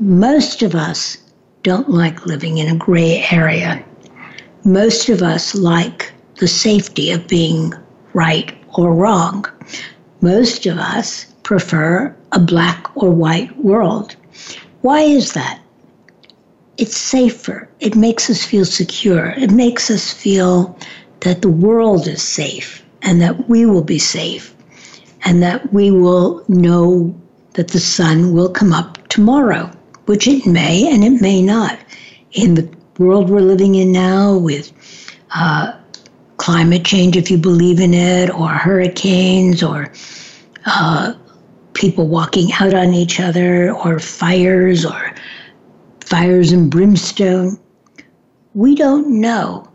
[0.00, 1.18] Most of us
[1.62, 3.84] don't like living in a gray area.
[4.64, 7.72] Most of us like the safety of being
[8.12, 9.44] right or wrong.
[10.20, 14.16] Most of us prefer a black or white world.
[14.82, 15.60] Why is that?
[16.76, 17.68] It's safer.
[17.80, 19.34] It makes us feel secure.
[19.36, 20.78] It makes us feel
[21.20, 24.54] that the world is safe and that we will be safe
[25.24, 27.14] and that we will know
[27.54, 29.70] that the sun will come up tomorrow,
[30.06, 31.78] which it may and it may not.
[32.32, 32.68] In the
[32.98, 34.72] world we're living in now, with
[35.34, 35.72] uh,
[36.36, 39.92] climate change, if you believe in it, or hurricanes, or
[40.66, 41.14] uh,
[41.74, 45.14] people walking out on each other, or fires, or
[46.00, 47.58] fires and brimstone,
[48.54, 49.68] we don't know.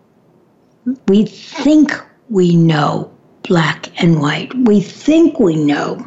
[1.08, 1.94] We think
[2.30, 3.10] we know
[3.44, 4.54] black and white.
[4.66, 6.06] We think we know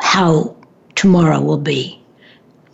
[0.00, 0.56] how
[0.94, 2.02] tomorrow will be.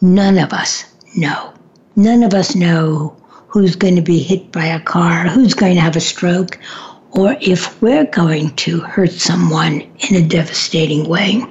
[0.01, 0.85] None of us
[1.17, 1.53] know.
[2.01, 3.15] None of us know
[3.49, 6.59] who's going to be hit by a car, who's going to have a stroke,
[7.11, 11.45] or if we're going to hurt someone in a devastating way.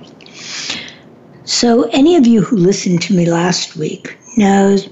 [1.44, 4.90] So, any of you who listened to me last week knows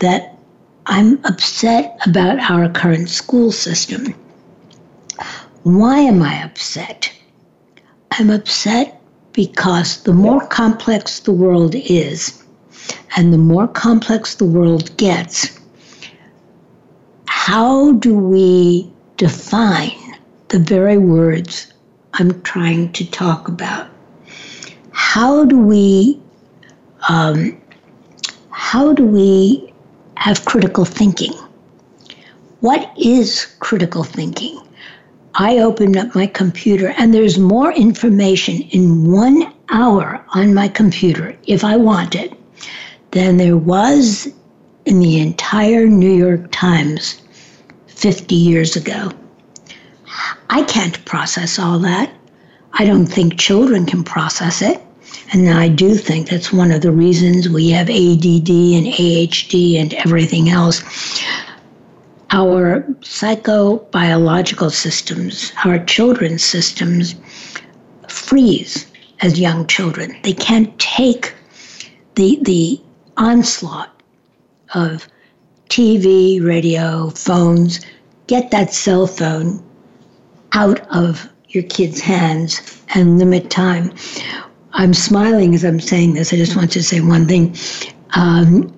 [0.00, 0.36] that
[0.84, 4.14] I'm upset about our current school system.
[5.62, 7.10] Why am I upset?
[8.10, 9.00] I'm upset
[9.32, 12.37] because the more complex the world is,
[13.16, 15.58] and the more complex the world gets,
[17.26, 20.16] how do we define
[20.48, 21.72] the very words
[22.14, 23.88] I'm trying to talk about?
[24.92, 26.20] How do we
[27.08, 27.60] um,
[28.50, 29.72] how do we
[30.16, 31.32] have critical thinking?
[32.60, 34.60] What is critical thinking?
[35.34, 41.36] I opened up my computer and there's more information in one hour on my computer,
[41.46, 42.37] if I want it,
[43.10, 44.28] than there was
[44.84, 47.20] in the entire New York Times
[47.86, 49.10] 50 years ago.
[50.50, 52.12] I can't process all that.
[52.72, 54.80] I don't think children can process it.
[55.32, 59.94] And I do think that's one of the reasons we have ADD and AHD and
[59.94, 60.82] everything else
[62.30, 67.14] our psychobiological systems, our children's systems,
[68.08, 68.86] freeze
[69.20, 70.14] as young children.
[70.22, 71.34] They can't take
[72.16, 72.80] the, the
[73.18, 74.02] onslaught
[74.74, 75.06] of
[75.68, 77.80] TV, radio, phones.
[78.26, 79.62] Get that cell phone
[80.52, 83.92] out of your kid's hands and limit time.
[84.72, 86.32] I'm smiling as I'm saying this.
[86.32, 87.56] I just want to say one thing.
[88.14, 88.74] Um,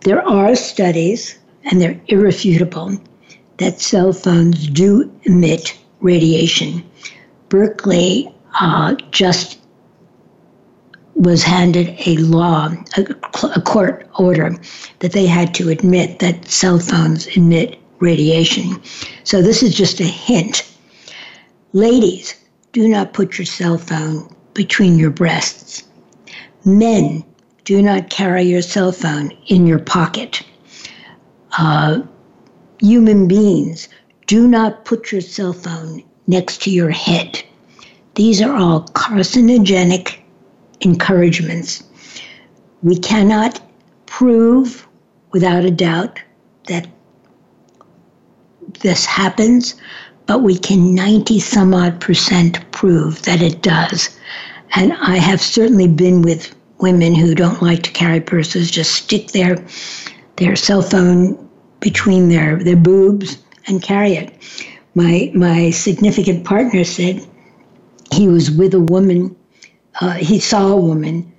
[0.00, 2.96] there are studies and they're irrefutable,
[3.58, 6.84] that cell phones do emit radiation.
[7.48, 9.58] Berkeley uh, just
[11.16, 13.02] was handed a law, a,
[13.56, 14.54] a court order,
[15.00, 18.80] that they had to admit that cell phones emit radiation.
[19.24, 20.70] So this is just a hint.
[21.72, 22.34] Ladies,
[22.72, 25.84] do not put your cell phone between your breasts.
[26.64, 27.24] Men,
[27.64, 30.42] do not carry your cell phone in your pocket
[31.58, 32.02] uh,
[32.80, 33.88] human beings,
[34.26, 37.42] do not put your cell phone next to your head.
[38.14, 40.18] These are all carcinogenic
[40.80, 41.82] encouragements.
[42.82, 43.60] We cannot
[44.06, 44.86] prove
[45.32, 46.20] without a doubt
[46.68, 46.86] that
[48.80, 49.74] this happens,
[50.26, 54.18] but we can 90 some odd percent prove that it does.
[54.74, 59.28] And I have certainly been with women who don't like to carry purses, just stick
[59.28, 59.56] their
[60.36, 61.48] their cell phone
[61.80, 64.32] between their, their boobs and carry it.
[64.94, 67.26] My, my significant partner said
[68.12, 69.36] he was with a woman,
[70.00, 71.32] uh, he saw a woman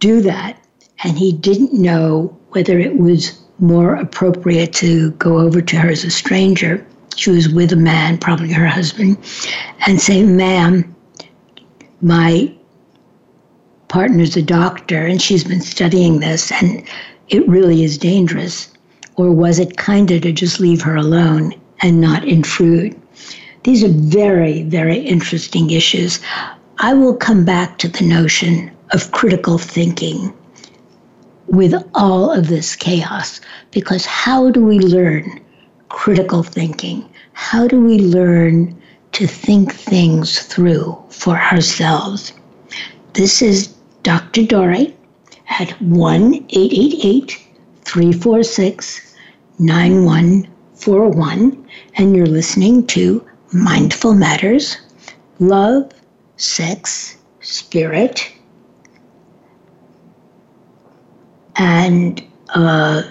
[0.00, 0.58] do that,
[1.04, 6.04] and he didn't know whether it was more appropriate to go over to her as
[6.04, 6.84] a stranger.
[7.16, 9.18] She was with a man, probably her husband,
[9.86, 10.94] and say, Ma'am,
[12.00, 12.52] my
[13.88, 16.82] partner's a doctor and she's been studying this, and
[17.28, 18.72] it really is dangerous.
[19.16, 22.98] Or was it kinder to just leave her alone and not intrude?
[23.64, 26.18] These are very, very interesting issues.
[26.84, 30.34] I will come back to the notion of critical thinking
[31.46, 35.40] with all of this chaos because how do we learn
[35.90, 37.08] critical thinking?
[37.34, 38.76] How do we learn
[39.12, 42.32] to think things through for ourselves?
[43.12, 43.68] This is
[44.02, 44.42] Dr.
[44.42, 44.92] Dorree
[45.60, 47.38] at 1 888
[47.84, 49.14] 346
[49.60, 51.64] 9141,
[51.94, 54.78] and you're listening to Mindful Matters
[55.38, 55.92] Love,
[56.36, 58.32] Sex, Spirit,
[61.56, 62.22] and
[62.54, 63.02] uh,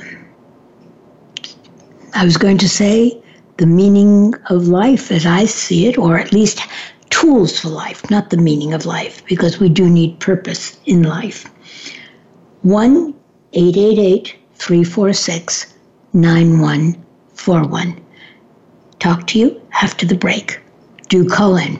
[2.13, 3.21] I was going to say
[3.57, 6.61] the meaning of life as I see it, or at least
[7.09, 11.45] tools for life, not the meaning of life, because we do need purpose in life.
[12.63, 13.13] 1
[13.53, 15.73] 888 346
[16.13, 18.01] 9141.
[18.99, 20.59] Talk to you after the break.
[21.09, 21.79] Do in.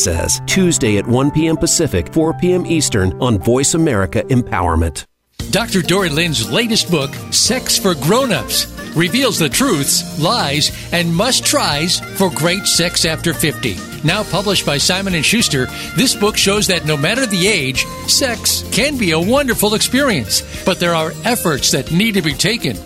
[0.01, 1.57] says, Tuesday at 1 p.m.
[1.57, 2.65] Pacific, 4 p.m.
[2.65, 5.05] Eastern on Voice America Empowerment.
[5.51, 5.81] Dr.
[5.81, 12.65] Dorree Lynn's latest book, Sex for Grown-Ups, reveals the truths, lies, and must-tries for great
[12.65, 13.75] sex after 50.
[14.03, 18.63] Now published by Simon & Schuster, this book shows that no matter the age, sex
[18.71, 22.77] can be a wonderful experience, but there are efforts that need to be taken.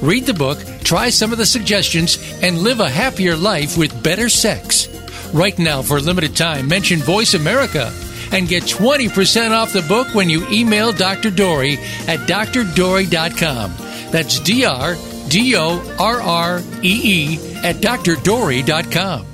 [0.00, 4.28] Read the book, try some of the suggestions, and live a happier life with better
[4.28, 4.88] sex.
[5.34, 7.92] Right now, for a limited time, mention Voice America
[8.30, 11.32] and get 20% off the book when you email Dr.
[11.32, 11.76] Dorree
[12.06, 13.74] at drdorree.com.
[14.12, 14.96] That's D R
[15.28, 19.33] D O R R E E at drdorree.com.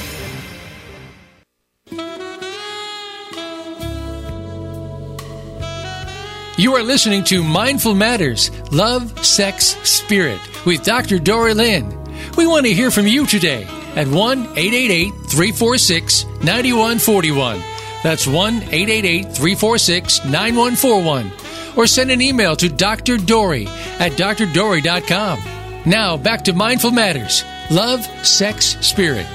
[6.61, 11.17] You are listening to Mindful Matters Love, Sex, Spirit with Dr.
[11.17, 11.89] Dorree Lynn.
[12.37, 13.63] We want to hear from you today
[13.95, 17.63] at 1 888 346 9141.
[18.03, 21.31] That's 1 888 346 9141.
[21.75, 23.17] Or send an email to Dr.
[23.17, 23.65] Dorree
[23.97, 25.39] at drdorree.com.
[25.87, 29.25] Now back to Mindful Matters Love, Sex, Spirit.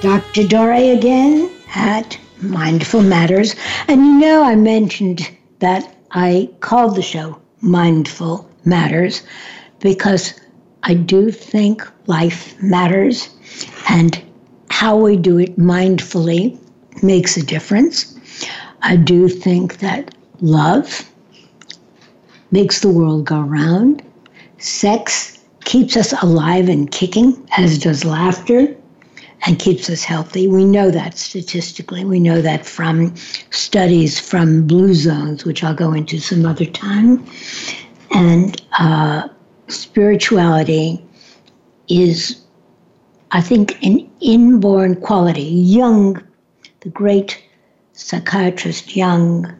[0.00, 0.48] Dr.
[0.48, 3.54] Dorree again at Mindful Matters.
[3.88, 9.22] And you know, I mentioned that I called the show Mindful Matters
[9.80, 10.34] because
[10.82, 13.28] I do think life matters
[13.88, 14.20] and
[14.70, 16.58] how we do it mindfully
[17.02, 18.18] makes a difference.
[18.82, 21.10] I do think that love
[22.50, 24.02] makes the world go round.
[24.58, 28.74] Sex keeps us alive and kicking, as does laughter
[29.46, 30.46] and keeps us healthy.
[30.48, 32.04] We know that statistically.
[32.04, 33.14] We know that from
[33.50, 37.24] studies from blue zones, which I'll go into some other time.
[38.10, 39.28] And uh,
[39.68, 41.04] spirituality
[41.88, 42.40] is,
[43.30, 45.42] I think, an inborn quality.
[45.42, 46.22] Jung,
[46.80, 47.42] the great
[47.92, 49.54] psychiatrist Jung,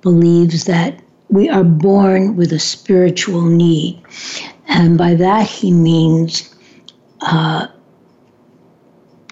[0.00, 4.02] believes that we are born with a spiritual need.
[4.66, 6.54] And by that he means
[7.20, 7.68] uh,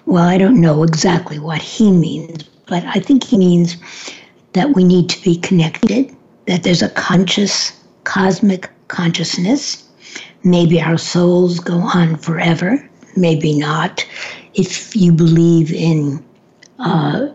[0.09, 3.77] well, I don't know exactly what he means, but I think he means
[4.53, 6.15] that we need to be connected,
[6.47, 9.87] that there's a conscious, cosmic consciousness.
[10.43, 14.03] Maybe our souls go on forever, maybe not.
[14.55, 16.25] If you believe in
[16.79, 17.27] uh,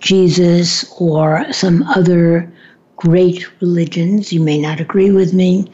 [0.00, 2.52] Jesus or some other
[2.96, 5.72] great religions, you may not agree with me,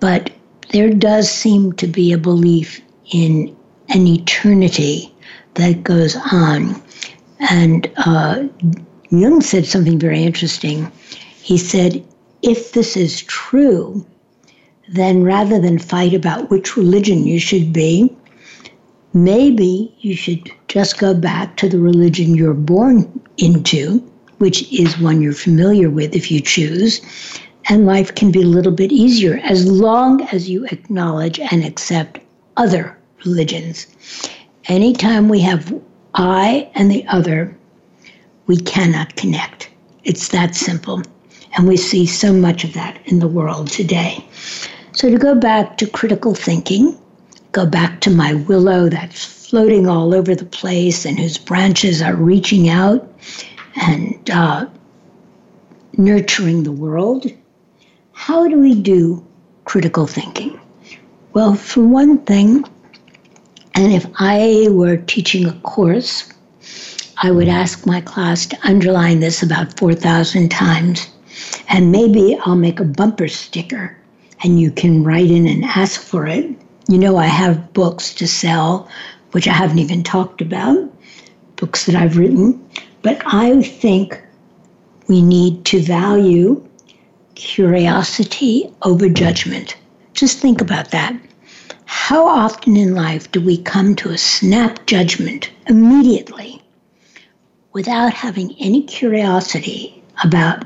[0.00, 0.32] but
[0.72, 2.80] there does seem to be a belief
[3.12, 3.56] in
[3.90, 5.11] an eternity
[5.54, 6.80] that goes on.
[7.50, 8.44] And uh,
[9.10, 10.90] Jung said something very interesting.
[11.42, 12.04] He said,
[12.42, 14.06] if this is true,
[14.88, 18.14] then rather than fight about which religion you should be,
[19.12, 23.98] maybe you should just go back to the religion you're born into,
[24.38, 27.00] which is one you're familiar with if you choose,
[27.68, 32.18] and life can be a little bit easier as long as you acknowledge and accept
[32.56, 33.86] other religions.
[34.66, 35.74] Anytime we have
[36.14, 37.56] I and the other,
[38.46, 39.70] we cannot connect.
[40.04, 41.02] It's that simple.
[41.56, 44.24] And we see so much of that in the world today.
[44.92, 46.98] So, to go back to critical thinking,
[47.52, 52.14] go back to my willow that's floating all over the place and whose branches are
[52.14, 53.06] reaching out
[53.76, 54.66] and uh,
[55.98, 57.26] nurturing the world.
[58.12, 59.26] How do we do
[59.64, 60.58] critical thinking?
[61.32, 62.64] Well, for one thing,
[63.74, 66.30] and if I were teaching a course,
[67.22, 71.08] I would ask my class to underline this about 4,000 times.
[71.68, 73.96] And maybe I'll make a bumper sticker
[74.42, 76.50] and you can write in and ask for it.
[76.88, 78.88] You know, I have books to sell,
[79.30, 80.92] which I haven't even talked about,
[81.56, 82.60] books that I've written.
[83.02, 84.20] But I think
[85.06, 86.62] we need to value
[87.36, 89.76] curiosity over judgment.
[90.14, 91.14] Just think about that.
[91.94, 96.62] How often in life do we come to a snap judgment immediately
[97.74, 100.64] without having any curiosity about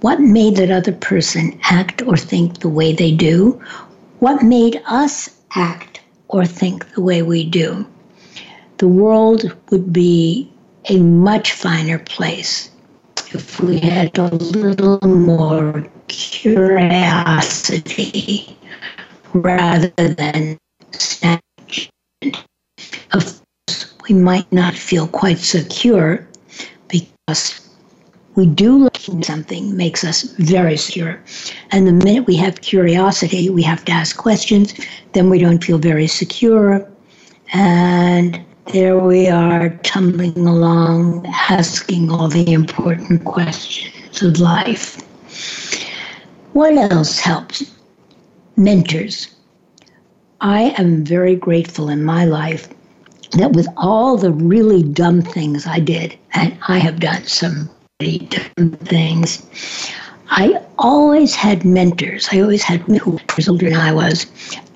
[0.00, 3.60] what made that other person act or think the way they do?
[4.20, 7.84] What made us act or think the way we do?
[8.78, 10.52] The world would be
[10.88, 12.70] a much finer place
[13.32, 17.34] if we had a little more curiosity
[19.34, 20.58] rather than.
[23.12, 26.26] Of course, we might not feel quite secure
[26.88, 27.60] because
[28.34, 31.22] we do look at something makes us very secure.
[31.70, 34.74] And the minute we have curiosity, we have to ask questions,
[35.12, 36.88] then we don't feel very secure.
[37.52, 38.40] And
[38.72, 45.00] there we are tumbling along, asking all the important questions of life.
[46.54, 47.73] What else helps?
[48.56, 49.34] Mentors.
[50.40, 52.68] I am very grateful in my life
[53.32, 57.68] that with all the really dumb things I did, and I have done some
[58.00, 59.44] really dumb things,
[60.30, 62.28] I always had mentors.
[62.30, 64.26] I always had who was older than I was,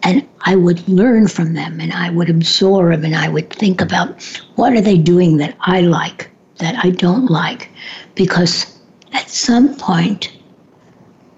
[0.03, 4.23] and I would learn from them and I would absorb and I would think about
[4.57, 7.71] what are they doing that I like, that I don't like.
[8.15, 8.79] Because
[9.13, 10.33] at some point,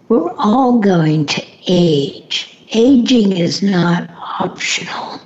[0.09, 2.59] we're all going to age.
[2.73, 5.21] Aging is not optional.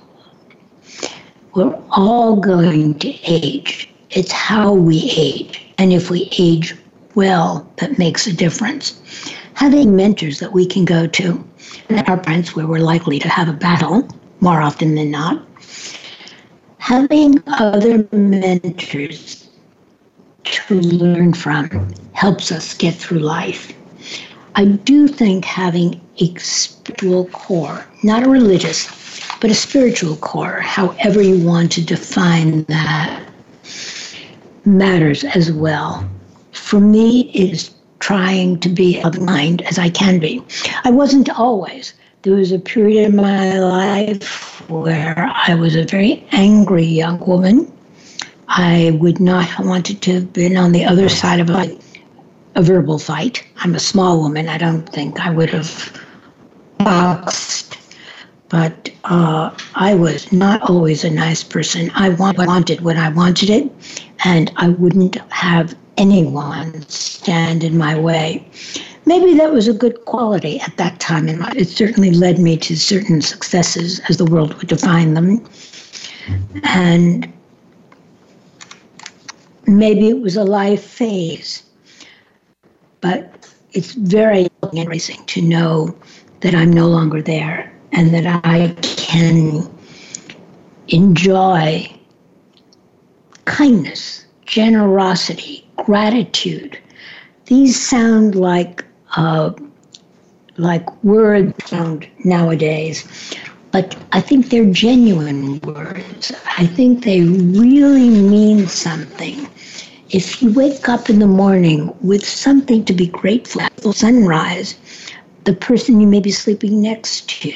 [1.54, 3.92] We're all going to age.
[4.10, 5.66] It's how we age.
[5.78, 6.76] And if we age
[7.14, 9.00] well, that makes a difference.
[9.54, 11.44] Having mentors that we can go to
[11.90, 14.08] at our parents where we're likely to have a battle
[14.40, 15.42] more often than not.
[16.78, 19.48] Having other mentors
[20.44, 23.72] to learn from helps us get through life.
[24.56, 28.88] I do think having a spiritual core, not a religious,
[29.40, 33.28] but a spiritual core, however you want to define that,
[34.64, 36.08] matters as well.
[36.52, 40.42] For me, it is trying to be of mind as I can be.
[40.84, 41.94] I wasn't always.
[42.22, 47.70] There was a period in my life where I was a very angry young woman.
[48.48, 51.78] I would not have wanted to have been on the other side of a,
[52.54, 53.44] a verbal fight.
[53.58, 54.48] I'm a small woman.
[54.48, 55.92] I don't think I would have
[56.84, 57.78] boxed.
[58.48, 61.90] But uh, I was not always a nice person.
[61.94, 63.72] I wanted what I wanted it,
[64.24, 68.46] and I wouldn't have anyone stand in my way.
[69.06, 72.76] Maybe that was a good quality at that time, and it certainly led me to
[72.76, 75.44] certain successes as the world would define them.
[76.62, 77.30] And
[79.66, 81.62] maybe it was a life phase,
[83.00, 85.94] but it's very embracing to know
[86.40, 89.68] that I'm no longer there and that I can
[90.88, 91.90] enjoy
[93.44, 96.78] kindness, generosity, gratitude.
[97.46, 98.84] These sound like
[99.16, 99.52] uh,
[100.56, 103.06] like words found nowadays,
[103.72, 106.32] but I think they're genuine words.
[106.58, 109.48] I think they really mean something.
[110.10, 114.76] If you wake up in the morning with something to be grateful for, sunrise,
[115.44, 117.52] the person you may be sleeping next to,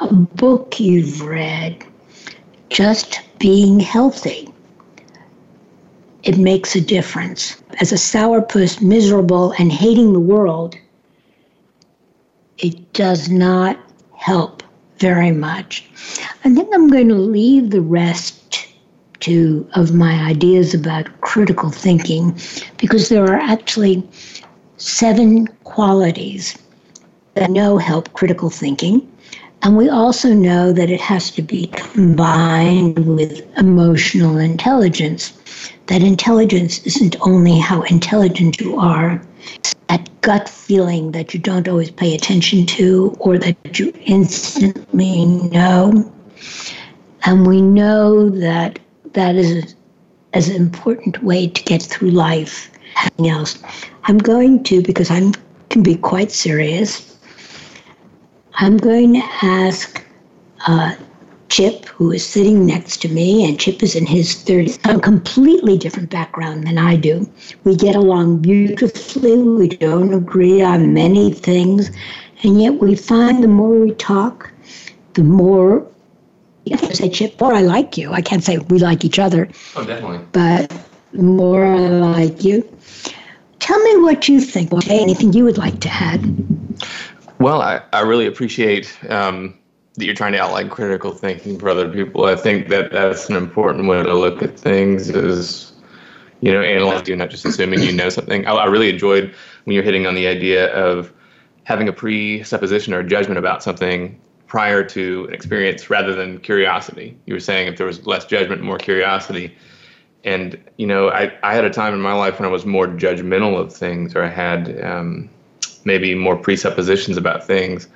[0.00, 1.84] a book you've read,
[2.70, 4.48] just being healthy
[6.26, 7.56] it makes a difference.
[7.80, 10.74] As a sourpuss, miserable and hating the world,
[12.58, 13.78] it does not
[14.16, 14.64] help
[14.98, 15.88] very much.
[16.44, 18.66] I think I'm going to leave the rest
[19.20, 22.36] to of my ideas about critical thinking
[22.76, 24.02] because there are actually
[24.78, 26.58] seven qualities
[27.36, 29.10] that know help critical thinking.
[29.62, 35.32] And we also know that it has to be combined with emotional intelligence
[35.86, 39.22] that intelligence isn't only how intelligent you are,
[39.88, 46.12] that gut feeling that you don't always pay attention to or that you instantly know.
[47.24, 48.78] And we know that
[49.12, 49.74] that is
[50.32, 52.70] as an important way to get through life.
[53.18, 53.58] Else?
[54.04, 55.30] I'm going to, because I
[55.70, 57.15] can be quite serious,
[58.58, 60.02] I'm going to ask
[60.66, 60.94] uh,
[61.50, 65.76] Chip, who is sitting next to me, and Chip is in his 30s, a completely
[65.76, 67.30] different background than I do.
[67.64, 69.42] We get along beautifully.
[69.42, 71.90] We don't agree on many things.
[72.42, 74.50] And yet we find the more we talk,
[75.14, 75.86] the more
[76.72, 78.12] I say Chip, more I like you.
[78.12, 79.48] I can't say we like each other.
[79.76, 80.20] Oh, definitely.
[80.32, 80.70] But
[81.12, 82.68] the more I like you.
[83.60, 84.72] Tell me what you think.
[84.88, 86.22] Anything you would like to add?
[87.38, 89.58] Well, I, I really appreciate um,
[89.94, 92.24] that you're trying to outline critical thinking for other people.
[92.24, 95.72] I think that that's an important way to look at things is,
[96.40, 98.46] you know, analyzing, not just assuming you know something.
[98.46, 99.34] I, I really enjoyed
[99.64, 101.12] when you're hitting on the idea of
[101.64, 107.18] having a presupposition or a judgment about something prior to an experience rather than curiosity.
[107.26, 109.54] You were saying if there was less judgment, more curiosity.
[110.24, 112.86] And, you know, I, I had a time in my life when I was more
[112.86, 115.28] judgmental of things or I had um,
[115.86, 117.88] maybe more presuppositions about things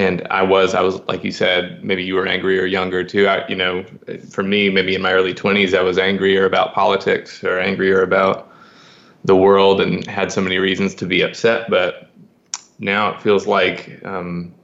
[0.00, 3.26] and I was, I was like you said, maybe you were angrier younger too.
[3.26, 3.84] I, you know,
[4.30, 8.50] for me, maybe in my early 20s, I was angrier about politics or angrier about
[9.24, 11.68] the world and had so many reasons to be upset.
[11.68, 12.08] But
[12.78, 14.54] now it feels like um,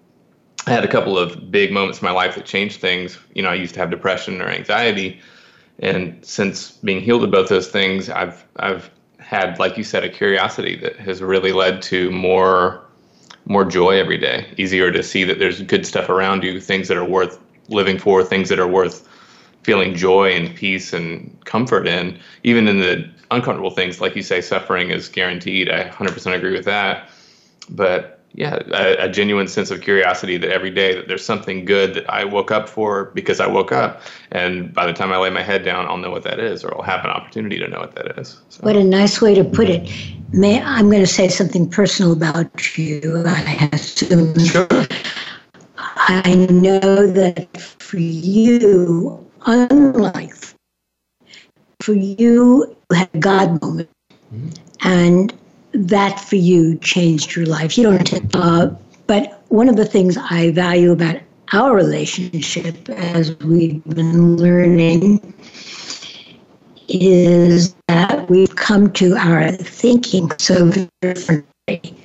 [0.67, 3.19] I had a couple of big moments in my life that changed things.
[3.35, 5.21] You know, I used to have depression or anxiety,
[5.81, 8.91] and since being healed of both those things, I've I've
[9.27, 12.83] had, like you said, a curiosity that has really led to more
[13.49, 14.47] more joy every day.
[14.57, 18.25] Easier to see that there's good stuff around you, things that are worth living for,
[18.25, 19.09] things that are worth
[19.63, 22.19] feeling joy and peace and comfort in.
[22.43, 25.71] Even in the uncomfortable things, like you say, suffering is guaranteed.
[25.71, 27.09] I 100% agree with that.
[27.69, 31.95] But yeah, a, a, genuine sense of curiosity that every day that there's something good
[31.95, 35.31] that I woke up for because I woke up, and by the time I lay
[35.31, 37.81] my head down, I'll know what that is, or I'll have an opportunity to know
[37.81, 38.39] what that is.
[38.51, 38.61] So.
[38.61, 39.91] What a nice way to put it.
[40.33, 43.23] May I'm going to say something personal about you.
[43.27, 44.39] I assume.
[44.39, 44.69] Sure.
[45.79, 50.35] I know that for you, unlike
[51.81, 53.89] for you, you had God moment,
[54.35, 54.49] mm-hmm.
[54.87, 55.33] and
[55.77, 57.77] that for you changed your life.
[57.77, 58.71] You don't, uh,
[59.07, 61.21] but one of the things I value about
[61.53, 65.35] our relationship as we've been learning
[66.89, 70.71] is that we've come to our thinking so
[71.01, 71.97] differently.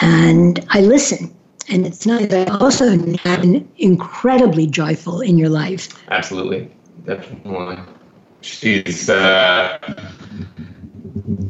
[0.00, 1.34] And I listen.
[1.68, 2.32] And it's nice.
[2.32, 5.88] I also have been incredibly joyful in your life.
[6.10, 6.70] Absolutely.
[7.06, 7.78] Definitely.
[8.44, 9.78] She's uh,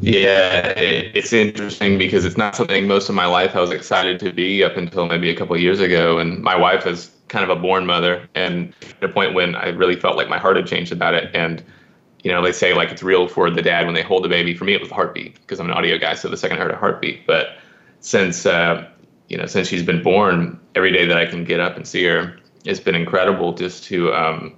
[0.01, 4.33] yeah, it's interesting because it's not something most of my life I was excited to
[4.33, 6.19] be up until maybe a couple years ago.
[6.19, 8.73] And my wife is kind of a born mother, and
[9.03, 11.35] at a point when I really felt like my heart had changed about it.
[11.35, 11.65] And
[12.23, 14.55] you know, they say like it's real for the dad when they hold the baby.
[14.55, 16.61] For me, it was a heartbeat because I'm an audio guy, so the second I
[16.61, 17.27] heard a heartbeat.
[17.27, 17.59] But
[17.99, 18.89] since uh,
[19.29, 22.05] you know, since she's been born, every day that I can get up and see
[22.05, 24.55] her, it's been incredible just to um,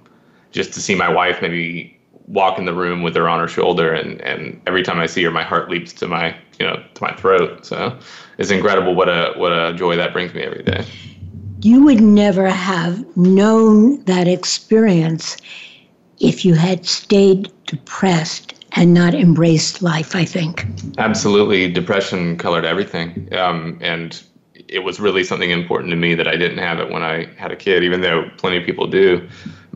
[0.51, 1.96] just to see my wife maybe
[2.27, 5.23] walk in the room with her on her shoulder and and every time I see
[5.23, 7.65] her my heart leaps to my you know to my throat.
[7.65, 7.97] So
[8.37, 10.85] it's incredible what a what a joy that brings me every day.
[11.61, 15.37] You would never have known that experience
[16.19, 20.65] if you had stayed depressed and not embraced life i think.
[20.97, 21.71] Absolutely.
[21.71, 23.27] Depression colored everything.
[23.33, 24.21] Um, and
[24.67, 27.51] it was really something important to me that I didn't have it when I had
[27.51, 29.27] a kid, even though plenty of people do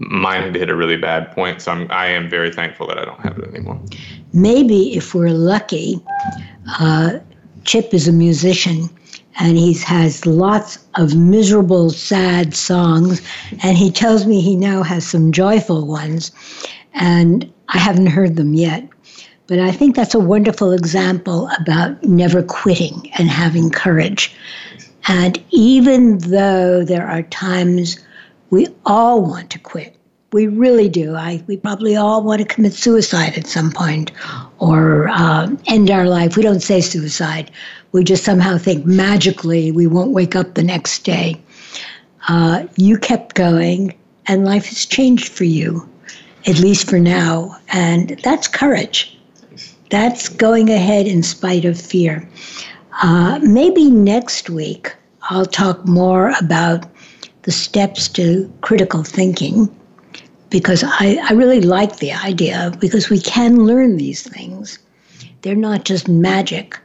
[0.10, 1.62] mine had hit a really bad point.
[1.62, 3.80] So I'm, I am very thankful that I don't have it anymore.
[4.34, 6.02] Maybe if we're lucky,
[6.80, 7.20] uh,
[7.64, 8.90] Chip is a musician
[9.40, 13.22] and he has lots of miserable, sad songs.
[13.64, 16.32] And he tells me he now has some joyful ones.
[16.94, 18.88] And I haven't heard them yet.
[19.48, 24.34] But I think that's a wonderful example about never quitting and having courage.
[25.08, 28.00] And even though there are times
[28.52, 29.96] we all want to quit.
[30.34, 31.16] We really do.
[31.16, 34.12] I, we probably all want to commit suicide at some point
[34.60, 36.38] or uh, end our life.
[36.38, 37.52] We don't say suicide.
[37.92, 41.42] We just somehow think magically we won't wake up the next day.
[42.28, 43.94] Uh, you kept going,
[44.28, 45.90] and life has changed for you,
[46.46, 47.58] at least for now.
[47.70, 49.18] And that's courage.
[49.90, 52.30] That's going ahead in spite of fear.
[53.02, 56.86] Uh, maybe next week I'll talk more about
[57.44, 59.70] the steps to critical thinking
[60.50, 64.78] because I, I really like the idea because we can learn these things.
[65.42, 66.78] They're not just magic.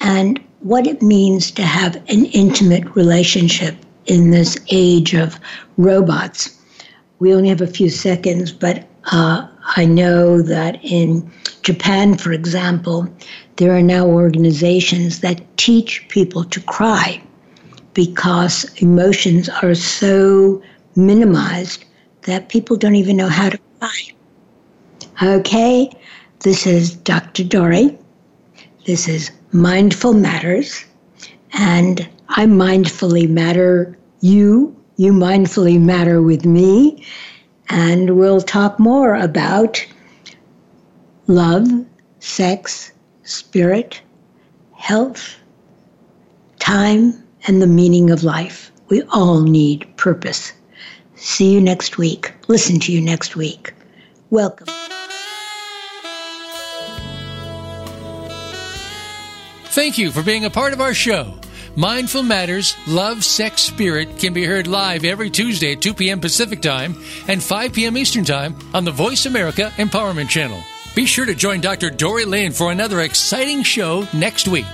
[0.00, 3.76] And what it means to have an intimate relationship
[4.06, 5.38] in this age of
[5.76, 6.56] robots.
[7.20, 11.30] we only have a few seconds, but uh, I know that in
[11.62, 13.06] Japan, for example,
[13.56, 17.22] there are now organizations that teach people to cry
[17.94, 20.62] because emotions are so
[20.96, 21.84] minimized
[22.22, 24.12] that people don't even know how to cry.
[25.22, 25.90] Okay,
[26.40, 27.44] this is Dr.
[27.44, 27.96] Dorree.
[28.86, 30.84] This is Mindful Matters,
[31.52, 37.04] and I mindfully matter you, you mindfully matter with me,
[37.68, 39.84] and we'll talk more about
[41.26, 41.68] love,
[42.20, 44.00] sex, spirit,
[44.72, 45.36] health,
[46.58, 48.70] time, and the meaning of life.
[48.88, 50.52] We all need purpose.
[51.14, 52.32] See you next week.
[52.48, 53.74] Listen to you next week.
[54.30, 54.66] Welcome.
[59.66, 61.38] Thank you for being a part of our show.
[61.76, 66.20] Mindful Matters Love, Sex, Spirit can be heard live every Tuesday at 2 p.m.
[66.20, 66.96] Pacific Time
[67.28, 67.96] and 5 p.m.
[67.96, 70.60] Eastern Time on the Voice America Empowerment Channel.
[70.96, 71.90] Be sure to join Dr.
[71.90, 74.66] Dorree Lane for another exciting show next week.